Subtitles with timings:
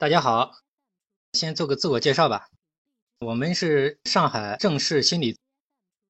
[0.00, 0.52] 大家好，
[1.34, 2.48] 先做个自我介绍吧。
[3.18, 5.38] 我们是上海正视心理，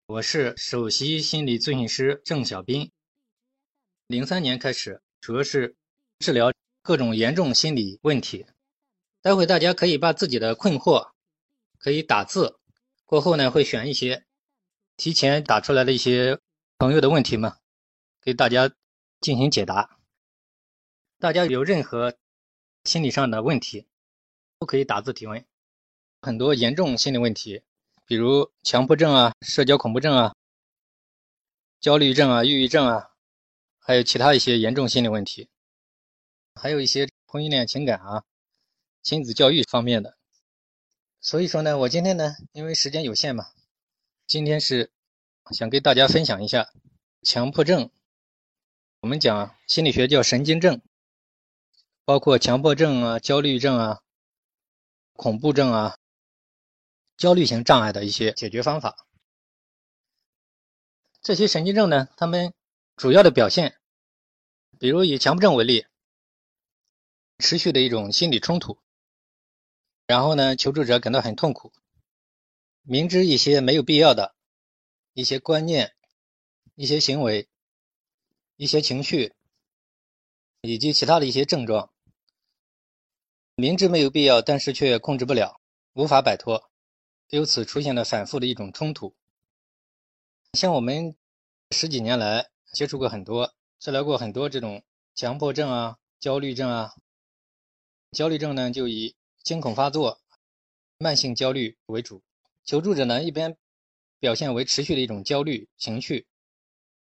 [0.04, 2.92] 我是首席心理咨询师郑小斌。
[4.06, 5.74] 零三年开始，主要是
[6.18, 8.44] 治疗各种严重心理问题。
[9.22, 11.12] 待会大家可以把自己的困惑
[11.78, 12.58] 可以打字，
[13.06, 14.26] 过后呢会选一些
[14.98, 16.38] 提前打出来的一些
[16.76, 17.56] 朋友的问题嘛，
[18.20, 18.70] 给大家
[19.22, 19.96] 进行解答。
[21.18, 22.18] 大家有任何
[22.88, 23.86] 心理上的问题，
[24.58, 25.44] 都可以打字提问。
[26.22, 27.62] 很多严重心理问题，
[28.06, 30.34] 比如强迫症啊、社交恐怖症啊、
[31.80, 33.10] 焦虑症啊、抑郁症啊，
[33.78, 35.50] 还有其他一些严重心理问题，
[36.54, 38.24] 还有一些婚姻恋情感啊、
[39.02, 40.16] 亲子教育方面的。
[41.20, 43.48] 所以说呢，我今天呢，因为时间有限嘛，
[44.26, 44.90] 今天是
[45.50, 46.70] 想跟大家分享一下
[47.20, 47.90] 强迫症。
[49.00, 50.80] 我们讲心理学叫神经症。
[52.08, 54.00] 包括强迫症啊、焦虑症啊、
[55.12, 55.98] 恐怖症啊、
[57.18, 59.06] 焦虑型障碍的一些解决方法。
[61.20, 62.54] 这些神经症呢，他们
[62.96, 63.78] 主要的表现，
[64.78, 65.84] 比如以强迫症为例，
[67.40, 68.78] 持续的一种心理冲突，
[70.06, 71.74] 然后呢，求助者感到很痛苦，
[72.84, 74.34] 明知一些没有必要的
[75.12, 75.94] 一些观念、
[76.74, 77.50] 一些行为、
[78.56, 79.34] 一些情绪，
[80.62, 81.92] 以及其他的一些症状。
[83.60, 85.60] 明知没有必要，但是却控制不了，
[85.94, 86.70] 无法摆脱，
[87.30, 89.16] 由此出现了反复的一种冲突。
[90.52, 91.16] 像我们
[91.72, 94.84] 十几年来接触过很多，治疗过很多这种
[95.16, 96.92] 强迫症啊、焦虑症啊。
[98.12, 100.20] 焦虑症呢，就以惊恐发作、
[100.98, 102.22] 慢性焦虑为主。
[102.62, 103.56] 求助者呢，一边
[104.20, 106.28] 表现为持续的一种焦虑情绪，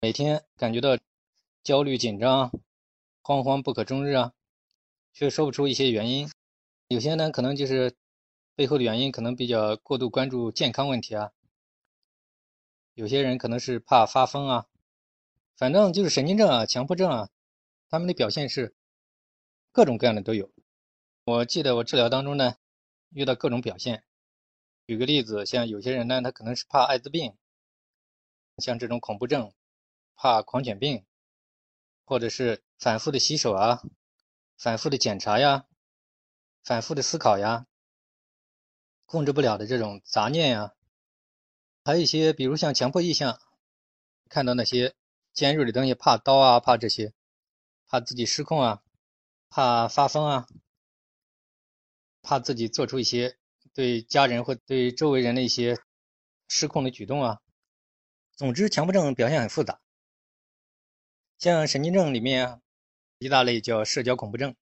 [0.01, 0.97] 每天感觉到
[1.63, 2.51] 焦虑紧张、
[3.23, 4.33] 惶惶不可终日啊，
[5.13, 6.31] 却说不出一些原因。
[6.89, 7.97] 有些呢，可能就是
[8.55, 11.33] 背后的原因，可能比较过度关注健康问题啊。
[12.95, 14.67] 有些人可能是怕发疯啊，
[15.57, 17.29] 反正就是神经症啊、强迫症啊，
[17.89, 18.77] 他们的表现是
[19.73, 20.53] 各种各样的都有。
[21.25, 22.55] 我记得我治疗当中呢，
[23.11, 24.05] 遇到各种表现。
[24.87, 27.37] 举个例子，像有些人呢，他可能是怕艾滋病，
[28.59, 29.53] 像这种恐怖症，
[30.15, 31.05] 怕狂犬病，
[32.05, 33.83] 或者是反复的洗手啊，
[34.57, 35.67] 反复的检查呀。
[36.67, 37.65] 反复的思考呀，
[39.05, 40.75] 控制不了的这种杂念呀，
[41.85, 43.41] 还有一些，比如像强迫意向，
[44.29, 44.97] 看到那些
[45.33, 47.15] 尖锐的东西，怕刀啊，怕这些，
[47.87, 48.83] 怕自己失控啊，
[49.49, 50.49] 怕发疯啊，
[52.21, 53.39] 怕自己做出一些
[53.73, 55.79] 对家人或对周围人的一些
[56.49, 57.41] 失控的举动啊。
[58.35, 59.81] 总之，强迫症表现很复杂。
[61.39, 62.61] 像神经症里面啊
[63.19, 64.57] 一大类叫社交恐怖症。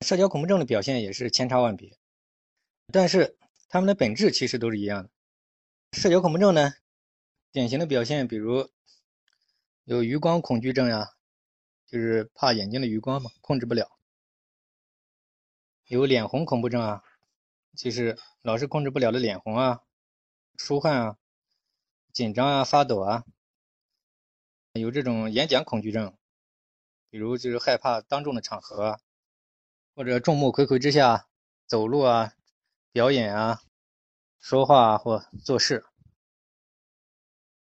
[0.00, 1.96] 社交恐怖症的表现也是千差万别，
[2.92, 5.10] 但是他们的本质其实都是一样的。
[5.92, 6.74] 社交恐怖症呢，
[7.50, 8.70] 典型的表现比如
[9.84, 11.14] 有余光恐惧症呀，
[11.86, 13.86] 就是怕眼睛的余光嘛，控制不了；
[15.86, 17.02] 有脸红恐怖症啊，
[17.74, 19.82] 就是老是控制不了的脸红啊、
[20.58, 21.18] 出汗啊、
[22.12, 23.24] 紧张啊、发抖啊；
[24.74, 26.14] 有这种演讲恐惧症，
[27.08, 29.00] 比如就是害怕当众的场合。
[29.96, 31.26] 或者众目睽睽之下
[31.66, 32.34] 走路啊、
[32.92, 33.62] 表演啊、
[34.38, 35.86] 说话或做事，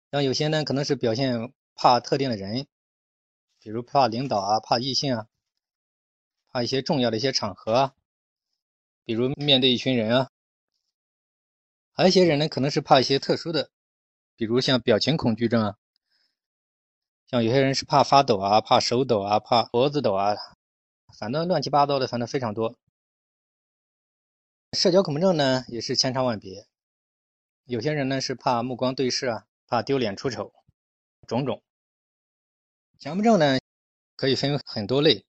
[0.09, 2.67] 像有些呢可能是表现怕特定的人，
[3.59, 5.27] 比如怕领导啊、怕异性啊、
[6.49, 7.95] 怕一些重要的一些场合啊，
[9.03, 10.29] 比如面对一群人啊。
[11.91, 13.69] 还有一些人呢可能是怕一些特殊的，
[14.37, 15.75] 比如像表情恐惧症啊，
[17.27, 20.37] 像有些人是怕发抖啊、怕手抖啊、怕脖子抖啊。
[21.17, 22.75] 反正乱七八糟的，反正非常多。
[24.73, 26.65] 社交恐怖症呢，也是千差万别。
[27.65, 30.53] 有些人呢是怕目光对视啊，怕丢脸出丑，
[31.27, 31.61] 种种。
[32.99, 33.59] 强迫症呢，
[34.15, 35.25] 可以分很多类，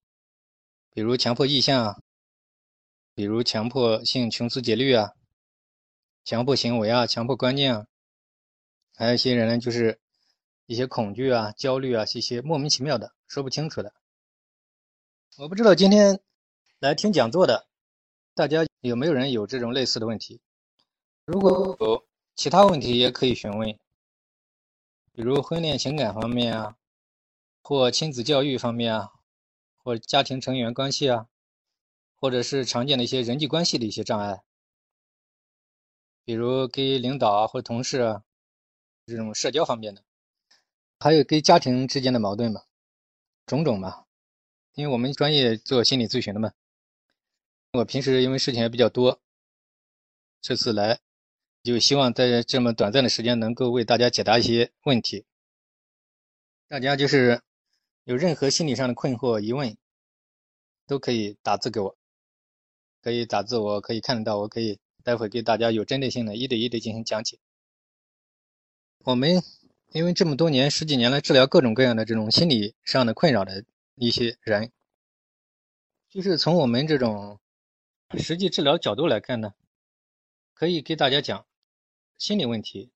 [0.90, 2.00] 比如强迫意向啊，
[3.14, 5.12] 比如强迫性穷思竭虑啊，
[6.24, 7.86] 强迫行为啊，强迫观念啊。
[8.94, 9.98] 还有一些人呢，就是
[10.66, 13.92] 一些恐惧啊、焦虑啊，一些莫名其妙的、说不清楚的。
[15.38, 16.20] 我不知道今天
[16.78, 17.66] 来听讲座的
[18.34, 20.42] 大家有没有人有这种类似的问题？
[21.24, 23.78] 如果有其他问题，也可以询问，
[25.12, 26.76] 比如婚恋情感方面啊，
[27.62, 29.12] 或亲子教育方面啊，
[29.78, 31.26] 或家庭成员关系啊，
[32.20, 34.42] 或者是常见的一些人际关系的一些障碍，
[36.26, 38.22] 比如跟领导啊或同事啊
[39.06, 40.04] 这种社交方面的，
[40.98, 42.62] 还有跟家庭之间的矛盾嘛，
[43.46, 44.04] 种种嘛。
[44.74, 46.52] 因为我们专业做心理咨询的嘛，
[47.72, 49.20] 我平时因为事情也比较多，
[50.40, 51.00] 这次来
[51.62, 55.26] 就希望在这么短暂的时间能够为大家解答一些问题。
[56.68, 57.42] 大家就是
[58.04, 59.76] 有任何心理上的困惑、疑问，
[60.86, 61.96] 都可以打字给我，
[63.02, 67.38] 可以打字，我可以看得到，我可以待会给大家有针对性的一对一的进行讲解。
[69.04, 69.42] 我们
[69.92, 74.72] 因为这么多年十几年来治疗各种各样的这种心理上的困扰的一些人，
[76.08, 77.38] 就是从我们这种。
[78.18, 79.54] 实际治疗角度来看呢，
[80.52, 81.46] 可以给大家讲
[82.18, 82.92] 心理问题。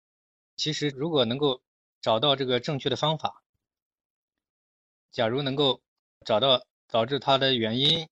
[0.57, 1.63] 其实如果能够
[2.03, 3.43] 找到这个正确的方法，
[5.11, 5.81] 假如能够
[6.27, 8.11] 找到导致它的原因，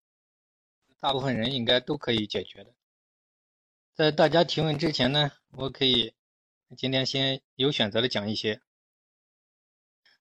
[0.99, 2.73] 大部分人应该都可以解决的。
[3.93, 6.15] 在大家提问之前呢，我可以
[6.79, 8.63] 今天先有选择的讲一些，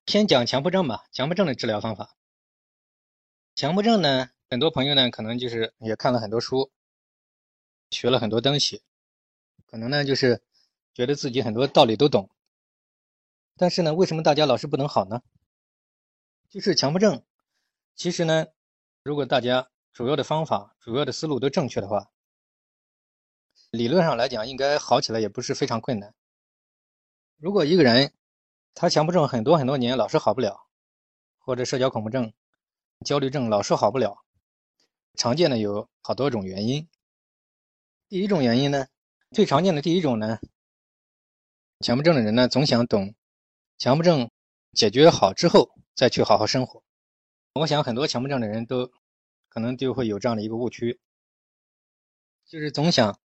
[0.06, 1.06] 先讲强迫症吧。
[1.14, 2.14] 强迫症的治疗方法，
[3.56, 4.32] 强迫症呢？
[4.50, 6.72] 很多朋友呢，可能就是也看了很多书，
[7.92, 8.82] 学了很多东西，
[9.68, 10.42] 可能呢就是
[10.96, 12.32] 觉得自己很多道理都懂，
[13.56, 15.22] 但是呢，为什么大家老是不能好呢？
[16.50, 17.24] 就是强迫症，
[17.94, 18.48] 其实呢，
[19.04, 22.12] 如果大家主要的方法、主要的思路都正确的话，
[23.70, 26.16] 理论上来讲，应该好起来也不是非常困难。
[27.38, 28.14] 如果一个人
[28.74, 30.68] 他强迫症很多很多年老是好不了，
[31.38, 32.34] 或者社交恐怖症、
[33.04, 34.18] 焦虑症老是好不了。
[35.16, 36.88] 常见的有好多种原因。
[38.10, 38.88] 第一种原因呢，
[39.32, 40.40] 最常见的第一种呢，
[41.82, 43.14] 强迫症的人呢总想等
[43.78, 44.32] 强迫症
[44.72, 46.84] 解决好之后再去好好生活。
[47.54, 48.92] 我想很多强迫症的人都
[49.50, 51.00] 可能就会有这样的一个误区，
[52.46, 53.20] 就是总想，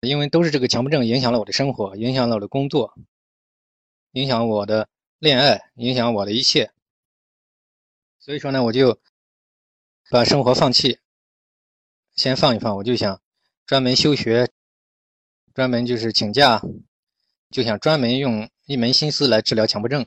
[0.00, 2.92] 因为都是这个强迫症影响了我的生活，影响了我的工作，
[4.10, 4.88] 影响我的
[5.20, 6.72] 恋爱，影响我的一切，
[8.24, 8.98] 所以说呢，我就。
[10.10, 10.98] 把生活放弃，
[12.14, 12.76] 先放一放。
[12.76, 13.22] 我就想
[13.66, 14.52] 专门休学，
[15.54, 16.60] 专门就是请假，
[17.50, 20.06] 就想专门用一门心思来治疗强迫症。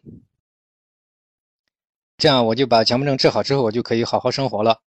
[2.15, 4.83] 这样我就把强迫症治好之后，我就可以好好生活了，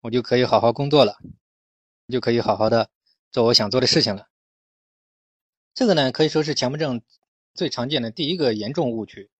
[0.00, 1.18] 我就可以好好工作了，
[2.08, 2.90] 就可以好好的
[3.30, 4.28] 做我想做的事情了。
[5.74, 7.02] 这个呢，可以说是强迫症
[7.52, 9.30] 最常见的第一个严重误区。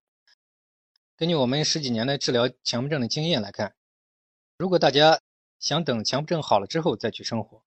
[1.19, 3.75] 根据我们十几年的治疗强迫症的经验来看。
[4.55, 5.21] 如果大家
[5.59, 7.61] 想等强迫症好了之后再去生活，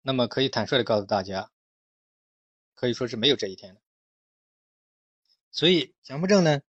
[0.00, 1.50] 那么可以坦率的告诉大家，
[2.74, 3.82] 可以说是没有这一天的。
[5.52, 6.62] 所以强迫症呢，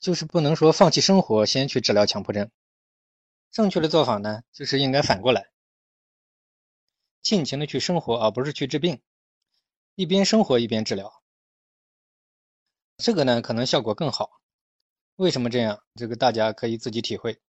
[0.00, 2.50] 就是不能说放弃生活先去治疗强迫症，
[3.52, 5.52] 正确的做法呢，就是应该反过来，
[7.20, 9.00] 尽情的去生活，而不是去治病，
[9.94, 11.22] 一边生活一边治疗，
[12.96, 14.41] 这个呢可能效果更好。
[15.22, 15.80] 为什么这样？
[15.94, 17.40] 这个大家可以自己体会。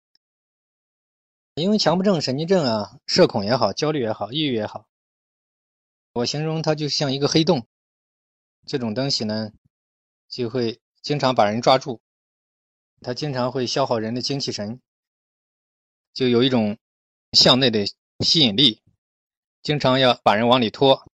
[1.55, 4.87] 因为强迫症、神经症啊，社恐也好，焦虑也好，抑郁也好，
[6.13, 7.65] 我形容它就像一个黑洞。
[8.67, 9.51] 这种东西呢，
[10.27, 11.99] 就会经常把人抓住，
[13.01, 14.79] 它经常会消耗人的精气神，
[16.13, 16.77] 就有一种
[17.31, 17.87] 向内的
[18.19, 18.83] 吸引力，
[19.63, 21.11] 经常要把人往里拖。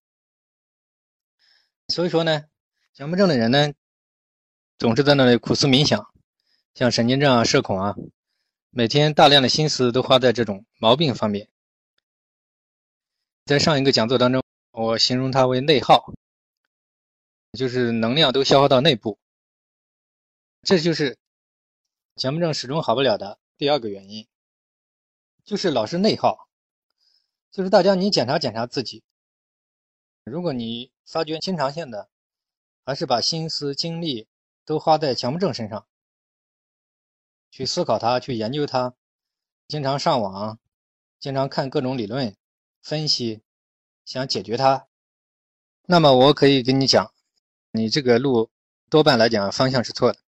[1.88, 2.44] 所以说呢，
[2.94, 3.72] 强迫症的人呢，
[4.78, 6.14] 总是在那里苦思冥想，
[6.74, 7.96] 像神经症啊、社恐啊。
[8.72, 11.50] 每天大量的心思都花在这种毛病方面。
[13.46, 16.14] 在上一个讲座当中，我形容它为内耗，
[17.54, 19.18] 就是能量都消耗到内部。
[20.62, 21.18] 这就是
[22.16, 24.28] 强迫症始终好不了的第二个原因，
[25.44, 26.48] 就是老是内耗。
[27.50, 29.02] 就是大家你检查检查自己，
[30.24, 32.08] 如果你发觉经常性的
[32.86, 34.28] 还是把心思精力
[34.64, 35.88] 都花在强迫症身上。
[37.52, 38.94] 去思考它，去研究它，
[39.68, 40.60] 经常上网，
[41.20, 42.36] 经常看各种理论
[42.82, 43.42] 分析，
[44.06, 44.88] 想解决它。
[45.84, 47.12] 那么我可以跟你讲，
[47.72, 48.50] 你这个路
[48.90, 50.20] 多半来讲方向是错的。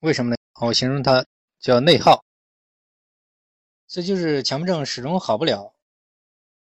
[0.00, 0.36] 为什么呢？
[0.60, 1.26] 我形容它
[1.58, 2.24] 叫内耗。
[3.88, 5.74] 这就是强迫症始终好不了，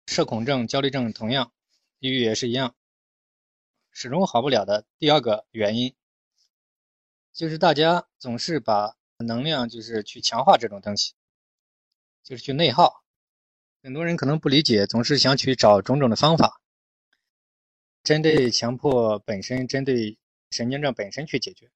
[0.06, 1.52] 社恐症、焦虑症同样，
[1.98, 2.74] 抑郁也是一样，
[3.90, 5.94] 始终好不了的第二个原因，
[7.32, 8.96] 就是大家总是把。
[9.24, 11.14] 能量就是去强化这种东西，
[12.22, 13.04] 就是去内耗。
[13.82, 16.60] 很多人可能不理解，总是想去找种种的方法，
[18.02, 20.16] 针对强迫本身，针对
[20.50, 21.70] 神经症本身去解决。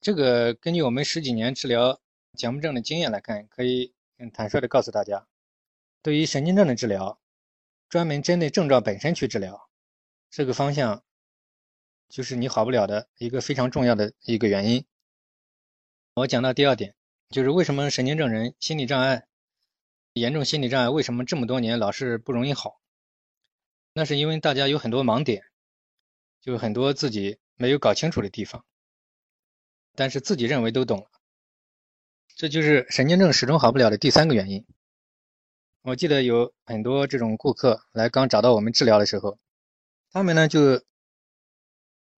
[0.00, 2.00] 这个根据我们十几年治疗
[2.36, 5.26] 强迫症的经验来看，可以很坦率的告诉大家，
[6.02, 7.18] 对于神经症的治疗，
[7.88, 9.68] 专门针对症状本身去治疗，
[10.30, 11.02] 这个方向
[12.08, 14.84] 就是你好不了的一个非常重要的一个原因。
[16.14, 16.94] 我讲到第二点，
[17.30, 19.26] 就是为什么神经症人心理障碍
[20.12, 22.80] 严重心理障碍为什么这么多年老是不容易好？
[23.92, 25.42] 那是因为大家有很多盲点，
[26.40, 28.64] 就很多自己没有搞清楚的地方，
[29.96, 31.10] 但是自己认为都懂了，
[32.36, 34.64] 这就是神经症始终好不了的第三个原因。
[35.82, 39.36] 我记得有很多这种顾客来刚找到我们治疗的时候，
[40.12, 40.84] 他们呢就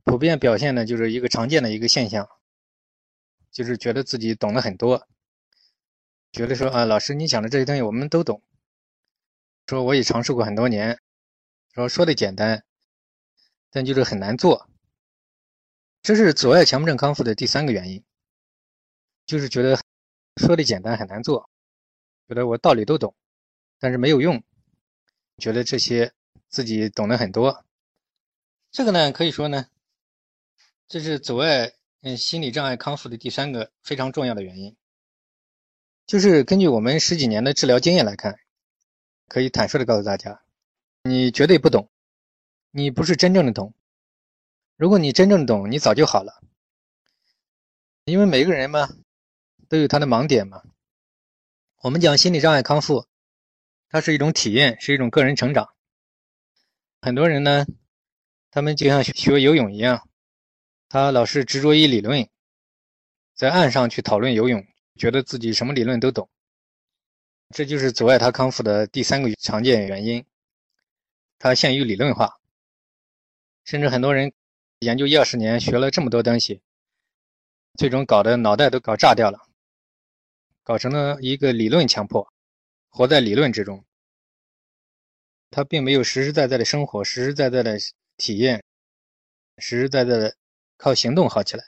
[0.05, 2.29] 普遍表现的就是一个常见的一个现象，
[3.57, 5.09] 就是觉得自己懂了很多，
[6.31, 8.43] 觉得说啊，老师你讲的这些东西我们都懂，
[9.67, 11.01] 说我也尝试过很多年，
[11.73, 12.67] 说说的简单，
[13.71, 14.69] 但就是很难做，
[16.03, 18.05] 这是阻碍强迫症康复的第三个原因，
[19.25, 19.81] 就是觉得
[20.37, 21.49] 说的简单很难做，
[22.29, 23.17] 觉得我道理都懂。
[23.79, 24.45] 但是没有用，
[25.39, 26.13] 觉得这些
[26.51, 27.65] 自己懂得很多，
[28.71, 29.71] 这个呢可以说呢，
[30.87, 31.73] 这是阻碍
[32.03, 34.77] 嗯心理障碍康复的第三个非常重要的原因，
[36.07, 38.39] 就是根据我们十几年的治疗经验来看，
[39.29, 40.43] 可以坦率的告诉大家，
[41.03, 41.89] 你绝对不懂，
[42.71, 43.75] 你不是真正的懂，
[44.77, 46.43] 如果你真正懂，你早就好了，
[48.05, 48.89] 因为每个人嘛
[49.69, 50.63] 都有他的盲点嘛，
[51.83, 53.07] 我们讲心理障碍康复。
[53.89, 55.73] 它是一种体验，是一种个人成长。
[57.01, 57.65] 很多人呢，
[58.51, 60.09] 他们就像学游泳一样，
[60.89, 62.29] 他老是执着于理论，
[63.35, 64.65] 在岸上去讨论游泳，
[64.97, 66.29] 觉得自己什么理论都懂。
[67.51, 70.25] 这就是阻碍他康复的第三个常见原因。
[71.39, 72.41] 他限于理论化，
[73.65, 74.33] 甚至很多人
[74.79, 76.63] 研究一二十年，学了这么多东西，
[77.75, 79.49] 最终搞得脑袋都搞炸掉了，
[80.63, 82.33] 搞成了一个理论强迫。
[82.89, 83.85] 活在理论之中，
[85.51, 87.77] 他并没有实实在在的生活，实实在在的
[88.17, 88.65] 体验，
[89.59, 90.37] 实实在在的
[90.77, 91.65] 靠行动好起来。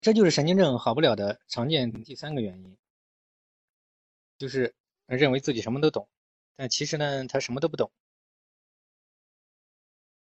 [0.00, 2.76] 这就是神经症好不了的常见第三个原因，
[4.38, 4.74] 就是
[5.06, 6.08] 认为自己什么都懂，
[6.54, 7.90] 但其实呢，他什么都不懂。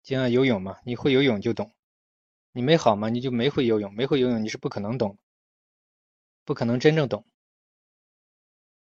[0.02, 1.72] 就像游泳嘛，你会游泳就懂，
[2.52, 5.18] 你没好嘛，你就没会游泳，没会游泳你是不可能懂，
[6.46, 7.26] 不可能真正懂。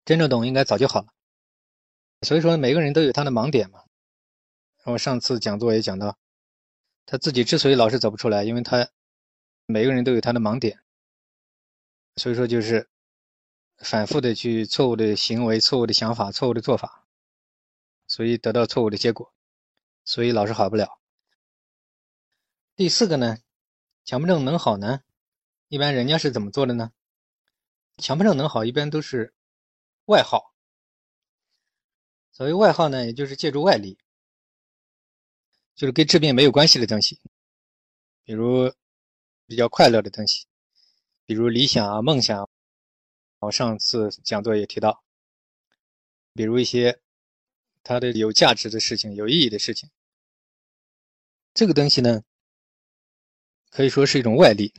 [0.04, 1.14] 真正懂应该早就好了，
[2.22, 3.84] 所以说每个人都有他的盲点嘛。
[4.84, 6.18] 我上次讲座也讲到，
[7.06, 8.88] 他自己之所以老是走不出来，因为他
[9.66, 10.82] 每个人都有他的盲点，
[12.16, 12.88] 所以说就是
[13.78, 17.06] 反复的去错误的行为、错误的想法、错误的做法，
[18.06, 19.32] 所以得到错误的结果，
[20.04, 20.98] 所以老是好不了。
[22.74, 23.38] 第四个呢，
[24.04, 25.02] 强迫症能好呢？
[25.68, 26.92] 一般人家是怎么做的呢？
[27.98, 29.34] 强迫症能好，一般都是。
[30.06, 30.52] 外耗，
[32.32, 33.96] 所谓外耗呢，也就是借助外力，
[35.74, 37.20] 就是跟治病没有关系的东西，
[38.24, 38.72] 比如
[39.46, 40.46] 比较快乐的东西，
[41.26, 42.48] 比如理想啊、梦想。
[43.40, 45.02] 我上次讲座也提到，
[46.34, 47.00] 比如一些
[47.82, 49.90] 它的有价值的事情、有意义的事情，
[51.52, 52.22] 这个东西呢，
[53.70, 54.72] 可以说是一种外力。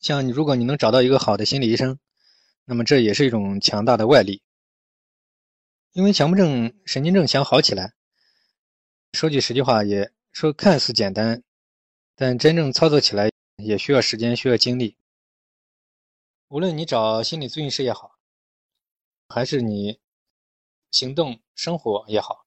[0.00, 1.98] 像你，如果你能找到一个好的心理医生。
[2.70, 4.42] 那么这也是一种强大的外力，
[5.92, 7.94] 因为强迫症、神经症想好起来，
[9.12, 11.42] 说句实际话，也说看似简单，
[12.14, 14.96] 但真正操作起来也需要时间、需要精力。
[16.48, 18.18] 无论你找心理咨询师也好，
[19.28, 19.98] 还是你
[20.90, 22.46] 行动生活也好，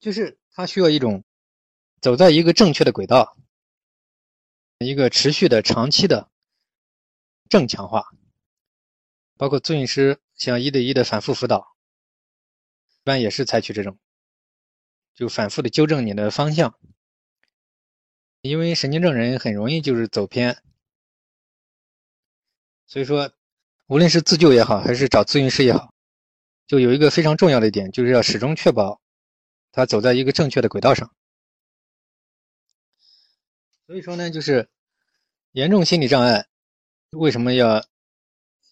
[0.00, 1.22] 就是它需要一种
[2.00, 3.36] 走在一个正确的轨道，
[4.78, 6.30] 一个持续的、长期的
[7.48, 8.06] 正强化。
[9.36, 11.76] 包括咨询师像一对一的反复辅导，
[12.94, 13.98] 一般也是采取这种，
[15.14, 16.78] 就反复的纠正你的方向。
[18.40, 20.62] 因为神经症人很容易就是走偏，
[22.86, 23.32] 所以说，
[23.86, 25.94] 无论是自救也好，还是找咨询师也好，
[26.66, 29.00] 就有一个非常重要的一点，就是要始终确保
[29.70, 31.14] 他走在一个正确的轨道上。
[33.86, 34.68] 所以说呢，就是
[35.52, 36.46] 严重心理障碍
[37.10, 37.84] 为什么要？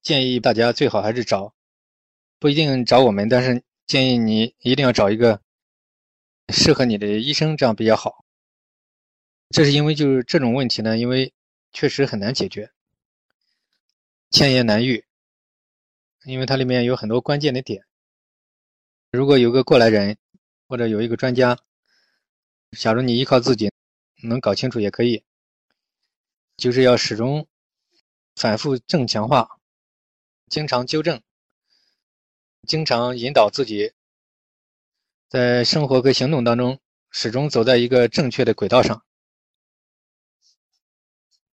[0.03, 1.53] 建议大家最好还是找，
[2.39, 5.43] 不一定找我们，但是建议你一定要找一个
[6.51, 8.25] 适合你的医生，这样比较好。
[9.51, 11.33] 这是因为就是这种问题呢，因为
[11.73, 12.71] 确实很难解决，
[14.31, 15.05] 千言难愈，
[16.25, 17.85] 因为它里面有很多关键的点。
[19.11, 20.17] 如果有个过来人
[20.69, 21.59] 或者有一个专家，
[22.79, 23.73] 假如你依靠自己
[24.23, 25.25] 能搞清楚也可以，
[26.57, 27.47] 就是要始终
[28.37, 29.49] 反复正强化。
[30.49, 31.21] 经常纠正，
[32.69, 33.93] 经常引导自己，
[35.31, 39.05] 在生活和行动当中始终走在一个正确的轨道上，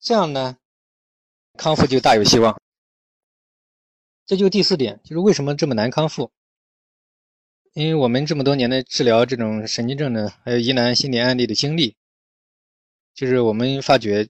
[0.01, 0.57] 这样呢，
[1.59, 2.59] 康复就大有希望。
[4.25, 6.33] 这就第四点，就是为什么这么难康复？
[7.75, 11.95] 因为我们这么多年的治疗这种神经症的，还有疑难心理案例的经历，
[13.13, 14.27] 就是我们发觉，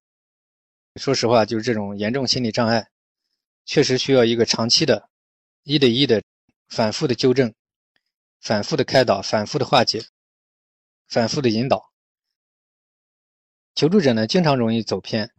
[0.97, 2.89] 说实话，就是这种严重心理障碍，
[3.65, 5.09] 确实需要一个长期的、
[5.63, 6.21] 一对一的、
[6.69, 7.55] 反复的纠正、
[8.47, 10.05] 反复的开导、反复的化解、
[11.09, 11.91] 反复的引导。
[13.75, 15.33] 求助者呢，经常容易走偏，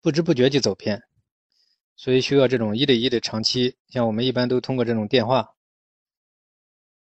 [0.00, 1.02] 不知不觉就走偏，
[1.96, 3.76] 所以需要这种一对一的长期。
[3.90, 5.54] 像我们一般都通过这种电话。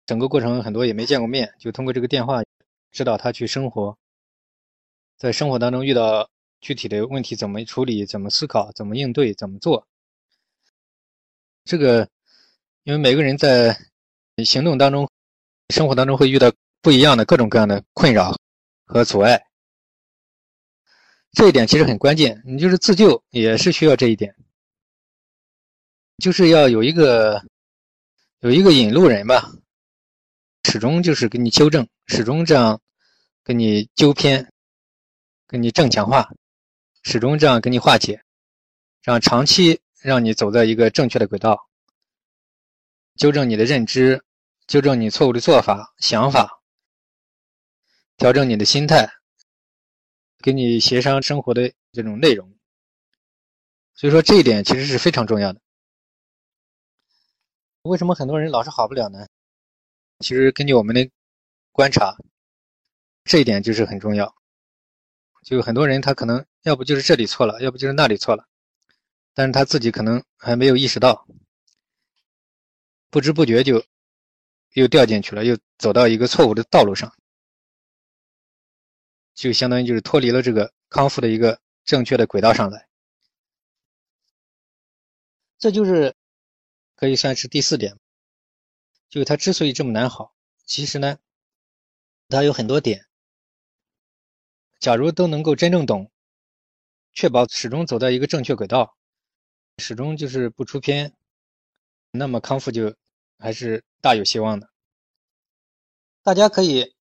[0.05, 2.43] 整个过程很多也没见过面，就通过这个电话
[2.91, 3.97] 指导他去生活，
[5.15, 9.87] 在生活当中遇到具体的问题怎么处理、怎么思考、怎么应对、怎么做。
[11.63, 12.09] 这个
[12.83, 13.79] 因为每个人在
[14.43, 15.09] 行动当中、
[15.73, 16.53] 生活当中会遇到
[16.83, 18.37] 不一样的各种各样的困扰
[18.85, 19.43] 和阻碍，
[21.31, 22.39] 这一点其实很关键。
[22.45, 24.35] 你就是自救也是需要这一点，
[26.19, 27.43] 就是要有一个
[28.41, 29.51] 有一个引路人吧。
[30.69, 32.79] 始终就是给你纠正，始终这样
[33.43, 34.47] 给你纠偏，
[35.47, 36.29] 给你正强化，
[37.01, 38.23] 始终这样给你化解，
[39.01, 41.67] 让长期让你走在一个正确的轨道，
[43.15, 44.23] 纠正你的认知，
[44.67, 46.61] 纠正你错误的做法、想法，
[48.17, 49.09] 调整你的心态，
[50.39, 52.49] 给你协商生活的这种内容。
[53.93, 55.61] 所以说这一点其实是非常重要的。
[57.83, 59.27] 为什么很多人老是好不了呢？
[60.19, 61.09] 其实根据我们的
[61.71, 62.15] 观察，
[63.25, 64.33] 这一点就是很重要。
[65.43, 68.47] 就很多人他可能要不就是这里错了，要不就是那里错了，
[69.33, 71.27] 但是他自己可能还没有意识到，
[73.09, 73.83] 不知不觉就
[74.73, 77.15] 又掉进去了，又走到一个错误的道路上，
[79.33, 82.87] 就相当于就是脱离了这个康复的一个正确的轨道上来。
[85.57, 86.15] 这就是
[86.95, 87.97] 可以算是第四点。
[89.09, 90.33] 就是它之所以这么难好，
[90.65, 91.19] 其实呢，
[92.29, 93.05] 它有很多点。
[94.79, 96.11] 假如都能够真正懂，
[97.13, 98.97] 确保始终走在一个正确轨道，
[99.77, 101.15] 始终就是不出偏，
[102.09, 102.95] 那么康复就
[103.43, 104.69] 还是大有希望的。
[106.21, 106.95] 大家可以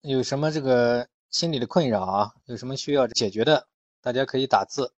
[0.00, 3.68] 有什么这个心理的困扰啊，有什么需要解决的，
[4.00, 4.92] 大家可以打字，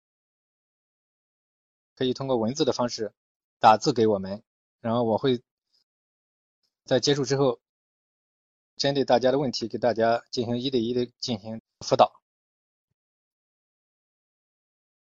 [1.94, 3.12] 可以通过文字的方式
[3.60, 4.42] 打字给我们，
[4.80, 5.42] 然后我会。
[6.84, 7.60] 在结束之后，
[8.76, 12.20] 针对大家的问题，给大家进行一对一的进行辅导。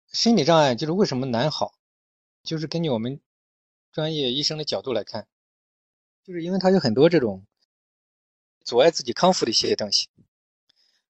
[0.08, 1.72] 心理障碍就是为什么难好，
[2.42, 3.18] 就是根据我们
[3.92, 5.26] 专业医生的角度来看，
[6.30, 7.44] 就是因为他有很多这种
[8.64, 10.08] 阻碍自己康复的一些东西。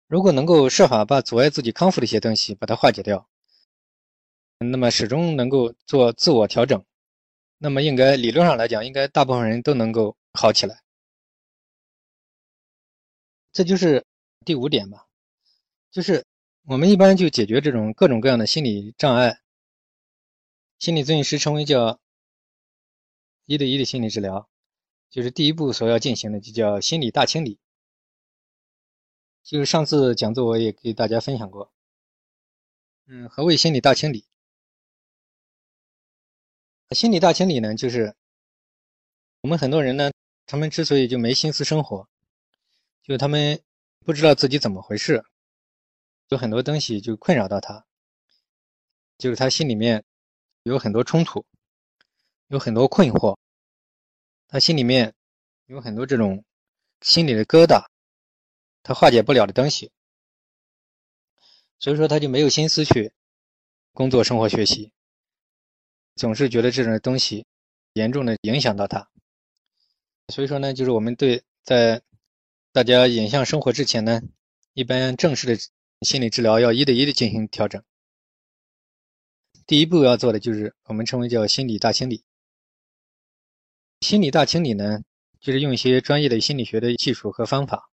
[0.07, 3.29] 如果能够设法把阻碍自己康复的一些东西把它化解掉，
[4.57, 6.83] 那么始终能够做自我调整，
[7.59, 10.17] 那么应该理论上来讲，应该大部分人都能够。
[10.33, 10.81] 好起来，
[13.53, 14.07] 这就是
[14.47, 15.07] 第五点吧。
[15.91, 16.25] 就是
[16.63, 19.41] 我们一般就解决这种各种各样的心理障碍，
[20.79, 22.01] 心理咨询师称为叫
[23.45, 24.49] 一对一的心理治疗，
[25.11, 27.59] 就是第一步所要进行的就叫心理大清理。
[29.43, 31.73] 就是上次讲座我也给大家分享过，
[33.07, 34.25] 嗯，何谓心理大清理？
[36.91, 38.15] 心理大清理呢，就是
[39.43, 40.11] 我们很多人呢。
[40.47, 42.09] 他们之所以就没心思生活，
[43.05, 43.63] 就他们
[44.01, 45.25] 不知道自己怎么回事，
[46.27, 47.87] 有很多东西就困扰到他，
[49.17, 50.05] 就是他心里面
[50.65, 51.47] 有很多冲突，
[52.49, 53.39] 有很多困惑，
[54.53, 55.15] 他心里面
[55.67, 56.45] 有很多这种
[57.01, 57.87] 心里的疙瘩，
[58.83, 59.93] 他化解不了的东西，
[61.79, 63.13] 所以说他就没有心思去
[63.93, 64.93] 工作、生活、学习，
[66.17, 67.47] 总是觉得这种东西
[67.93, 69.09] 严重的影响到他。
[70.35, 72.03] 所以说呢，就是我们对在
[72.73, 74.21] 大家影像生活之前呢，
[74.73, 75.57] 一般正式的
[76.03, 77.81] 心理治疗要一对一的进行调整。
[79.65, 82.25] 第一步要做的就是我们称为叫心理大清理。
[84.01, 85.03] 心理大清理呢，
[85.41, 87.91] 就是用一些专业的心理学的技术和方法，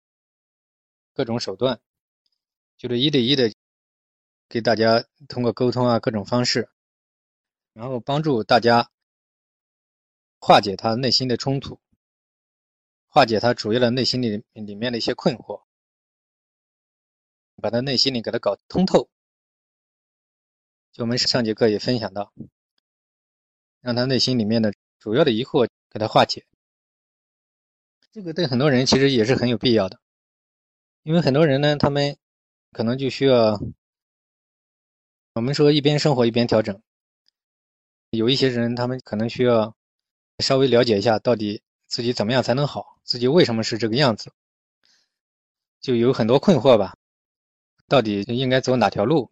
[1.13, 1.79] 各种手段，
[2.79, 3.53] 就是一对一的
[4.49, 6.71] 给大家通过沟通啊各种方式，
[7.75, 8.91] 然后帮助大家
[10.41, 11.79] 化解他内心的冲突。
[13.13, 15.65] 化解他主要的内心里里面的一些困惑，
[17.57, 19.11] 把他内心里给他搞通透。
[20.93, 22.33] 就我们上节课也分享到，
[23.81, 26.47] 让他内心里面的主要的疑惑给他化解。
[28.13, 30.01] 这个对很多人其实也是很有必要的，
[31.03, 32.17] 因为很多人呢，他们
[32.73, 33.61] 可能就需要
[35.35, 36.81] 我们说一边生活一边调整。
[38.11, 39.77] 有一些人，他们可能需要
[40.39, 44.33] 稍微了解一下到底自己怎么样才能好，自己为什么是这个样子，
[45.81, 46.97] 就有很多困惑吧。
[47.87, 49.31] 到底应该走哪条路？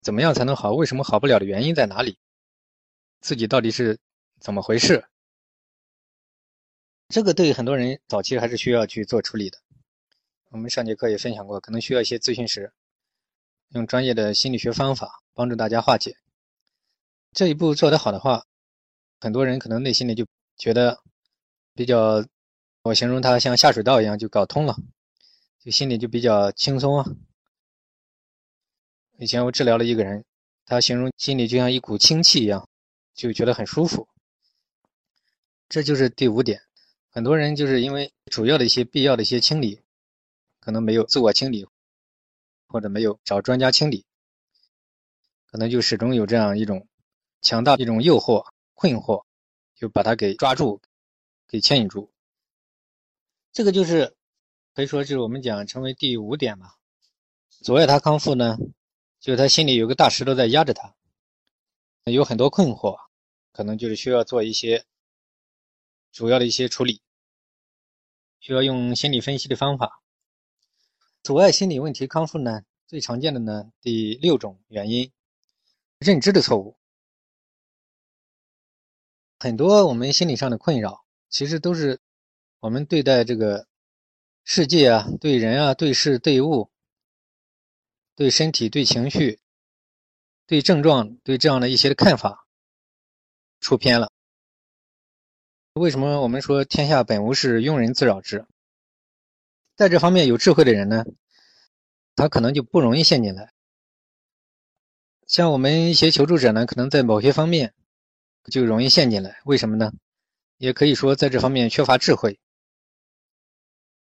[0.00, 0.72] 怎么样才能好？
[0.72, 2.18] 为什么好不了的原因在哪里？
[3.20, 3.98] 自己到底是
[4.40, 5.06] 怎么回事？
[7.08, 9.58] 这个对很多人早期还是需要去做处理的。
[10.50, 12.72] 我们上节课也分享过，可能需要一些咨询师
[13.70, 16.16] 用专业的心理学方法帮助大家化解。
[17.32, 18.44] 这一步做得好的话，
[19.20, 21.00] 很多人可能内心里就觉得
[21.74, 22.24] 比较，
[22.82, 24.76] 我形容它像下水道一样就搞通了，
[25.60, 27.04] 就心里就比较轻松啊。
[29.18, 30.24] 以前我治疗了一个人，
[30.64, 32.68] 他形容心里就像一股清气一样，
[33.14, 34.08] 就觉得很舒服。
[35.68, 36.60] 这就是第五点，
[37.14, 39.80] 很多人就是因为主要的一些必要的一些清理，
[40.58, 41.64] 可能没有自我清理，
[42.66, 44.04] 或者没有找专家清理，
[45.46, 46.88] 可能就始终有这样一种
[47.40, 49.24] 强大的一种诱惑、困惑，
[49.76, 50.80] 就把他给抓住，
[51.46, 52.10] 给牵引住。
[53.52, 54.16] 这个就是
[54.74, 56.74] 可以说就是我们讲成为第五点吧。
[57.62, 58.58] 阻碍他康复呢？
[59.20, 60.92] 就是他心里有个大石头在压着他，
[62.06, 62.98] 有很多困惑，
[63.52, 64.84] 可能就是需要做一些
[66.10, 67.00] 主要的一些处理，
[68.44, 70.02] 需要用心理分析的方法。
[71.22, 75.10] 阻碍心理问题康复呢，最常见的呢，第六种原因，
[75.98, 76.76] 认知的错误。
[79.38, 82.02] 很多我们心理上的困扰，其实都是
[82.60, 83.66] 我们对待这个
[84.44, 86.70] 世界啊、对人啊、对事对物。
[88.14, 89.40] 对身体、对情绪、
[90.46, 92.46] 对症状、对这样的一些的看法
[93.58, 94.12] 出偏了。
[95.74, 98.46] 为什么我们说天下本无事，庸人自扰之？
[99.74, 101.04] 在这方面有智慧的人呢，
[102.14, 103.52] 他可能就不容易陷进来。
[105.26, 107.74] 像我们一些求助者呢，可能在某些方面
[108.44, 109.40] 就容易陷进来。
[109.46, 109.92] 为什么呢？
[110.58, 112.38] 也可以说在这方面缺乏智慧。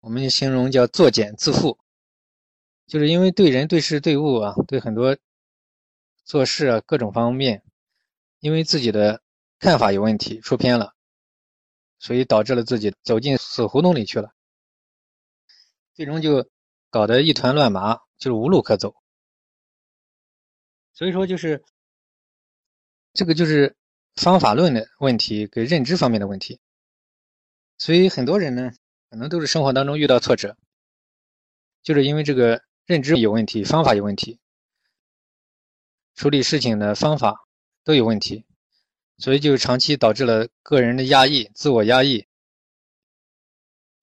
[0.01, 1.77] 我们形容叫作茧自缚。
[2.85, 5.17] 就是因为对人对事对物啊，对很多
[6.25, 7.63] 做事啊各种方面，
[8.41, 9.21] 因为自己的
[9.57, 10.94] 看法有问题出偏了，
[11.99, 14.31] 所以导致了自己走进死胡同里去了，
[15.93, 16.49] 最终就
[16.89, 18.95] 搞得一团乱麻，就是无路可走。
[20.93, 21.63] 所以说，就是
[23.13, 23.75] 这个就是
[24.15, 26.59] 方法论的问题跟认知方面的问题。
[27.77, 28.71] 所以很多人呢，
[29.09, 30.55] 可能都是生活当中遇到挫折，
[31.83, 32.61] 就是因为这个。
[32.87, 34.39] 认知有问题，方法有问题，
[36.13, 37.47] 处理事情的方法
[37.83, 38.45] 都有问题，
[39.17, 42.27] 所以就长期导致了个人的压抑、自我压抑，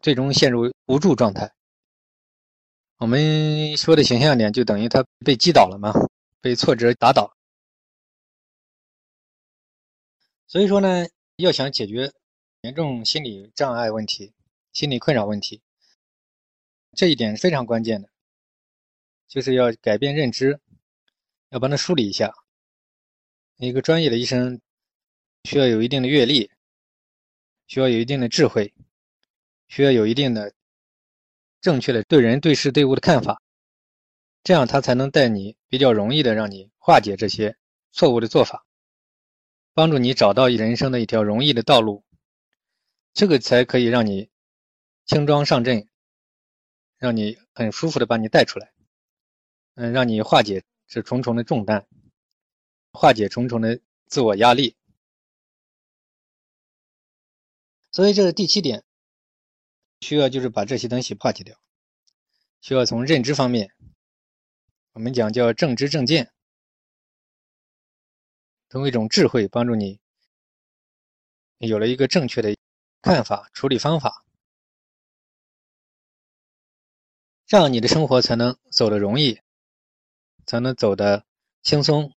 [0.00, 1.52] 最终陷入无助状态。
[2.96, 5.92] 我们说的形象点，就等于他被击倒了嘛，
[6.40, 7.36] 被挫折打倒。
[10.46, 12.12] 所以说呢，要想解决
[12.62, 14.32] 严重心理障碍问题、
[14.72, 15.60] 心理困扰问题，
[16.92, 18.08] 这一点是非常关键的。
[19.28, 20.60] 就是要改变认知，
[21.48, 22.32] 要帮他梳理一下。
[23.56, 24.60] 一个专业的医生
[25.44, 26.50] 需要有一定的阅历，
[27.66, 28.72] 需要有一定的智慧，
[29.68, 30.54] 需要有一定的
[31.60, 33.42] 正确的对人对事对物的看法，
[34.44, 37.56] 这样他才能带你比较容易的让你化解这些
[37.90, 38.64] 错误的做法，
[39.74, 42.04] 帮助你找到人生的一条容易的道路，
[43.12, 44.30] 这个才可以让你
[45.06, 45.88] 轻装上阵，
[46.98, 48.72] 让你很舒服的把你带出来。
[49.74, 51.86] 嗯，让你化解这重重的重担，
[52.92, 54.76] 化解重重的自我压力。
[57.92, 58.82] 所以这是第七点，
[60.00, 61.56] 需要就是把这些东西化解掉，
[62.60, 63.72] 需要从认知方面，
[64.92, 66.32] 我们讲叫正知正见，
[68.68, 70.00] 通过一种智慧帮助你
[71.58, 72.56] 有了一个正确的
[73.00, 74.24] 看法、处理方法，
[77.46, 79.38] 这样你的生活才能走得容易。
[80.44, 81.24] 才能走得
[81.62, 82.12] 轻松，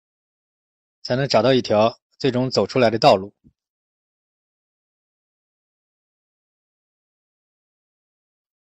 [1.03, 3.35] 才能找到一条最终走出来的道路。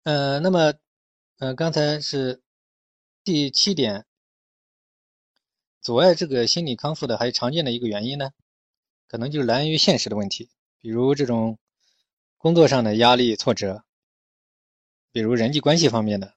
[0.05, 0.75] 呃，那么，
[1.39, 2.43] 呃，刚才是
[3.23, 4.05] 第七点，
[5.81, 8.29] 阻碍这个心理康复的还常见的一个原因呢，
[9.07, 11.57] 可能就是来源于现实的问题，比如这种
[12.37, 13.83] 工作上的压力挫折，
[15.11, 16.35] 比如人际关系方面的，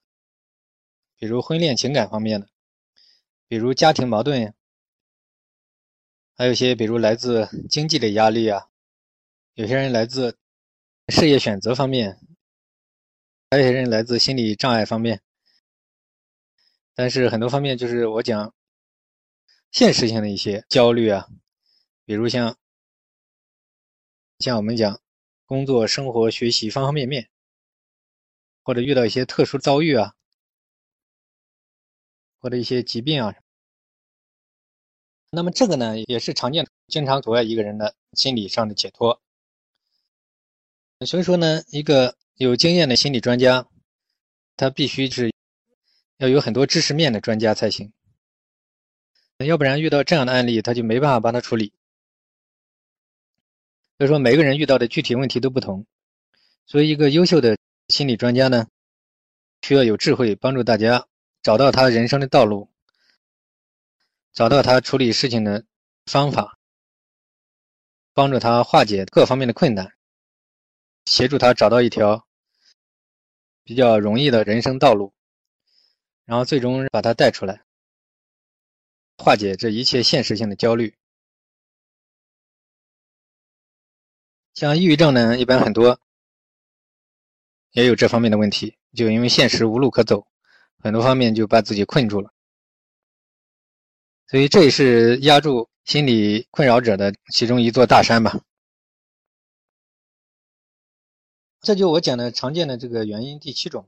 [1.19, 2.49] 比如婚恋情感方面的。
[3.49, 4.55] 比如家庭矛盾，
[6.35, 8.71] 还有些比如来自经济的压力啊，
[9.53, 10.39] 有些人来自
[11.09, 12.19] 事业选择方面，
[13.51, 15.23] 还有些人来自心理障碍方面。
[16.95, 18.55] 但是很多方面就是我讲
[19.71, 21.29] 现实性的一些焦虑啊，
[22.05, 22.59] 比如像
[24.39, 25.01] 像我们讲
[25.47, 27.31] 工作、生活、学习方方面面，
[28.63, 30.15] 或者遇到一些特殊遭遇啊，
[32.41, 33.35] 或者一些疾病啊，
[35.31, 39.23] 那么这个呢，也是常见的，经常阻碍一个人的心理上的解脱。
[41.07, 43.67] 所以说呢，一个有经验的心理专家，
[44.57, 45.35] 他必须是
[46.19, 47.93] 要有很多知识面的专家才行，
[49.39, 51.73] 要不然遇到这样的案例，他就没办法帮他处理。
[53.97, 55.85] 所以说，每个人遇到的具体问题都不同，
[56.65, 58.69] 所以一个优秀的心理专家呢，
[59.63, 61.09] 需要有智慧，帮助大家
[61.43, 62.71] 找到他人生的道路，
[64.33, 65.65] 找到他处理事情的
[66.07, 66.57] 方法，
[68.15, 69.93] 帮助他化解各方面的困难。
[71.05, 72.28] 协助他找到一条
[73.69, 75.13] 比较容易的人生道路，
[76.25, 77.63] 然后最终把他带出来，
[79.19, 80.97] 化解这一切现实性的焦虑。
[84.55, 86.01] 像抑郁症呢，一般很多
[87.73, 90.27] 也有这方面的问题，就因为现实无路可走，
[90.79, 92.33] 很多方面就把自己困住了。
[94.29, 98.41] 所以这也是压住心理困扰者的其中一座大山吧。
[101.61, 103.87] 这就我讲的常见的这个原因第七种。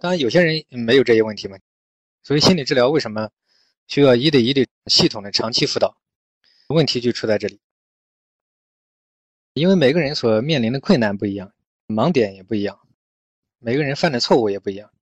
[0.00, 1.58] 当然，有些人没有这些问题嘛，
[2.22, 3.30] 所以心理治疗为什么
[3.86, 5.96] 需要一对一的系统的长期辅导？
[6.68, 7.58] 问题就出在这里，
[9.54, 11.54] 因为每个人所面临的困难不一样，
[11.86, 12.78] 盲点也不一样，
[13.58, 14.92] 每个人犯的错误也不一样，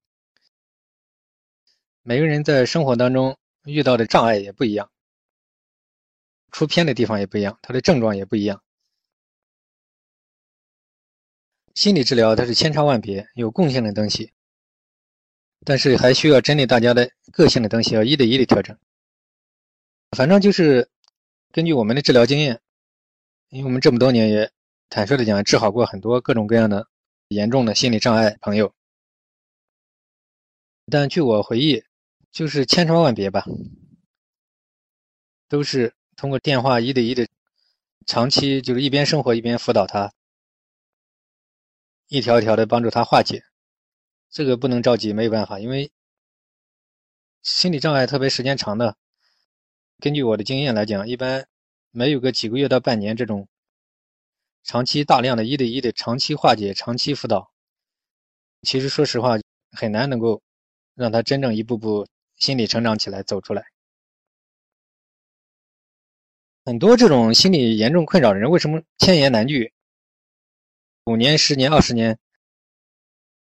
[2.03, 4.90] 每个人在生活当中遇到的障碍也不一样，
[6.53, 8.62] 出偏的地方也不一样，他的症状也不一样。
[11.77, 14.33] 心理治疗它是千差万别，有共性的东西，
[15.62, 18.75] 但是还需要针对大家的个性的东西，要一对一的调整。
[20.17, 20.89] 反正就是
[21.53, 22.62] 根据我们的治疗经验，
[23.51, 24.51] 因为我们这么多年也
[24.89, 26.89] 坦率的讲，治好过很多各种各样的
[27.29, 28.73] 严重的心理障碍朋友。
[30.91, 31.85] 但据我回忆，
[32.33, 33.45] 就是千差万别吧，
[35.47, 37.29] 都是通过电话一对一的
[38.07, 40.11] 长期，就是一边生活一边辅导他。
[42.09, 43.42] 一条一条的帮助他化解，
[44.31, 45.90] 这个不能着急，没有办法，因为
[47.42, 48.97] 心理障碍特别时间长的，
[49.99, 51.47] 根据我的经验来讲，一般
[51.90, 53.49] 没有个几个月到半年这种
[54.62, 57.53] 长期大量的一对一的长期化解、长期辅导，
[58.62, 59.37] 其实说实话
[59.73, 60.42] 很难能够
[60.95, 63.64] 让他真正一步步心理成长起来、走出来。
[66.64, 69.73] 很多这种心理严重困扰的人，为什么千言难句？
[71.07, 72.19] 五年、十年、二十年，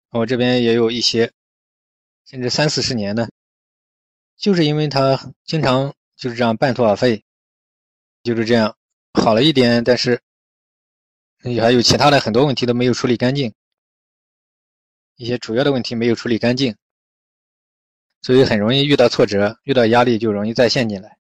[0.09, 1.31] 我这边也有一些，
[2.25, 3.31] 甚至三四十年的，
[4.35, 7.23] 就是因为他经常就是这样半途而废，
[8.21, 8.77] 就是这样
[9.13, 10.21] 好了一点，但是
[11.41, 13.53] 还有其他的很多问题都没有处理干净，
[15.15, 16.75] 一些主要的问题没有处理干净，
[18.21, 21.17] 所以很容易遇到挫折、遇到压力就容易再陷进来。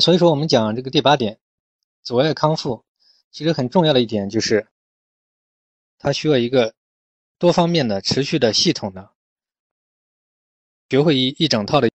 [0.00, 1.38] 所以说，我们讲这个第八点，
[2.02, 2.84] 阻碍康复。
[3.30, 4.66] 其实很重要的一点就是，
[5.98, 6.74] 他需要一个
[7.38, 9.10] 多方面的、持续的、系统的，
[10.88, 11.90] 学会一一整套的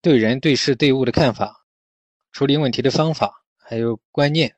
[0.00, 1.64] 对人、对事、对物的看法，
[2.32, 4.56] 处理问题的方法，还有观念，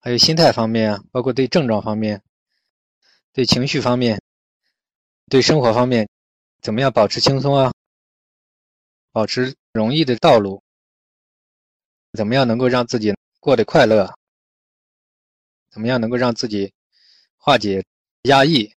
[0.00, 2.22] 还有心态方面啊，包括对症状方面、
[3.32, 4.22] 对情绪方面、
[5.28, 6.08] 对生活方面，
[6.62, 7.72] 怎么样保持轻松啊，
[9.12, 10.62] 保持容易的道路，
[12.12, 14.16] 怎么样能够让自己过得快乐？
[15.78, 16.72] 怎么样能够让自己
[17.36, 17.84] 化解
[18.22, 18.74] 压抑？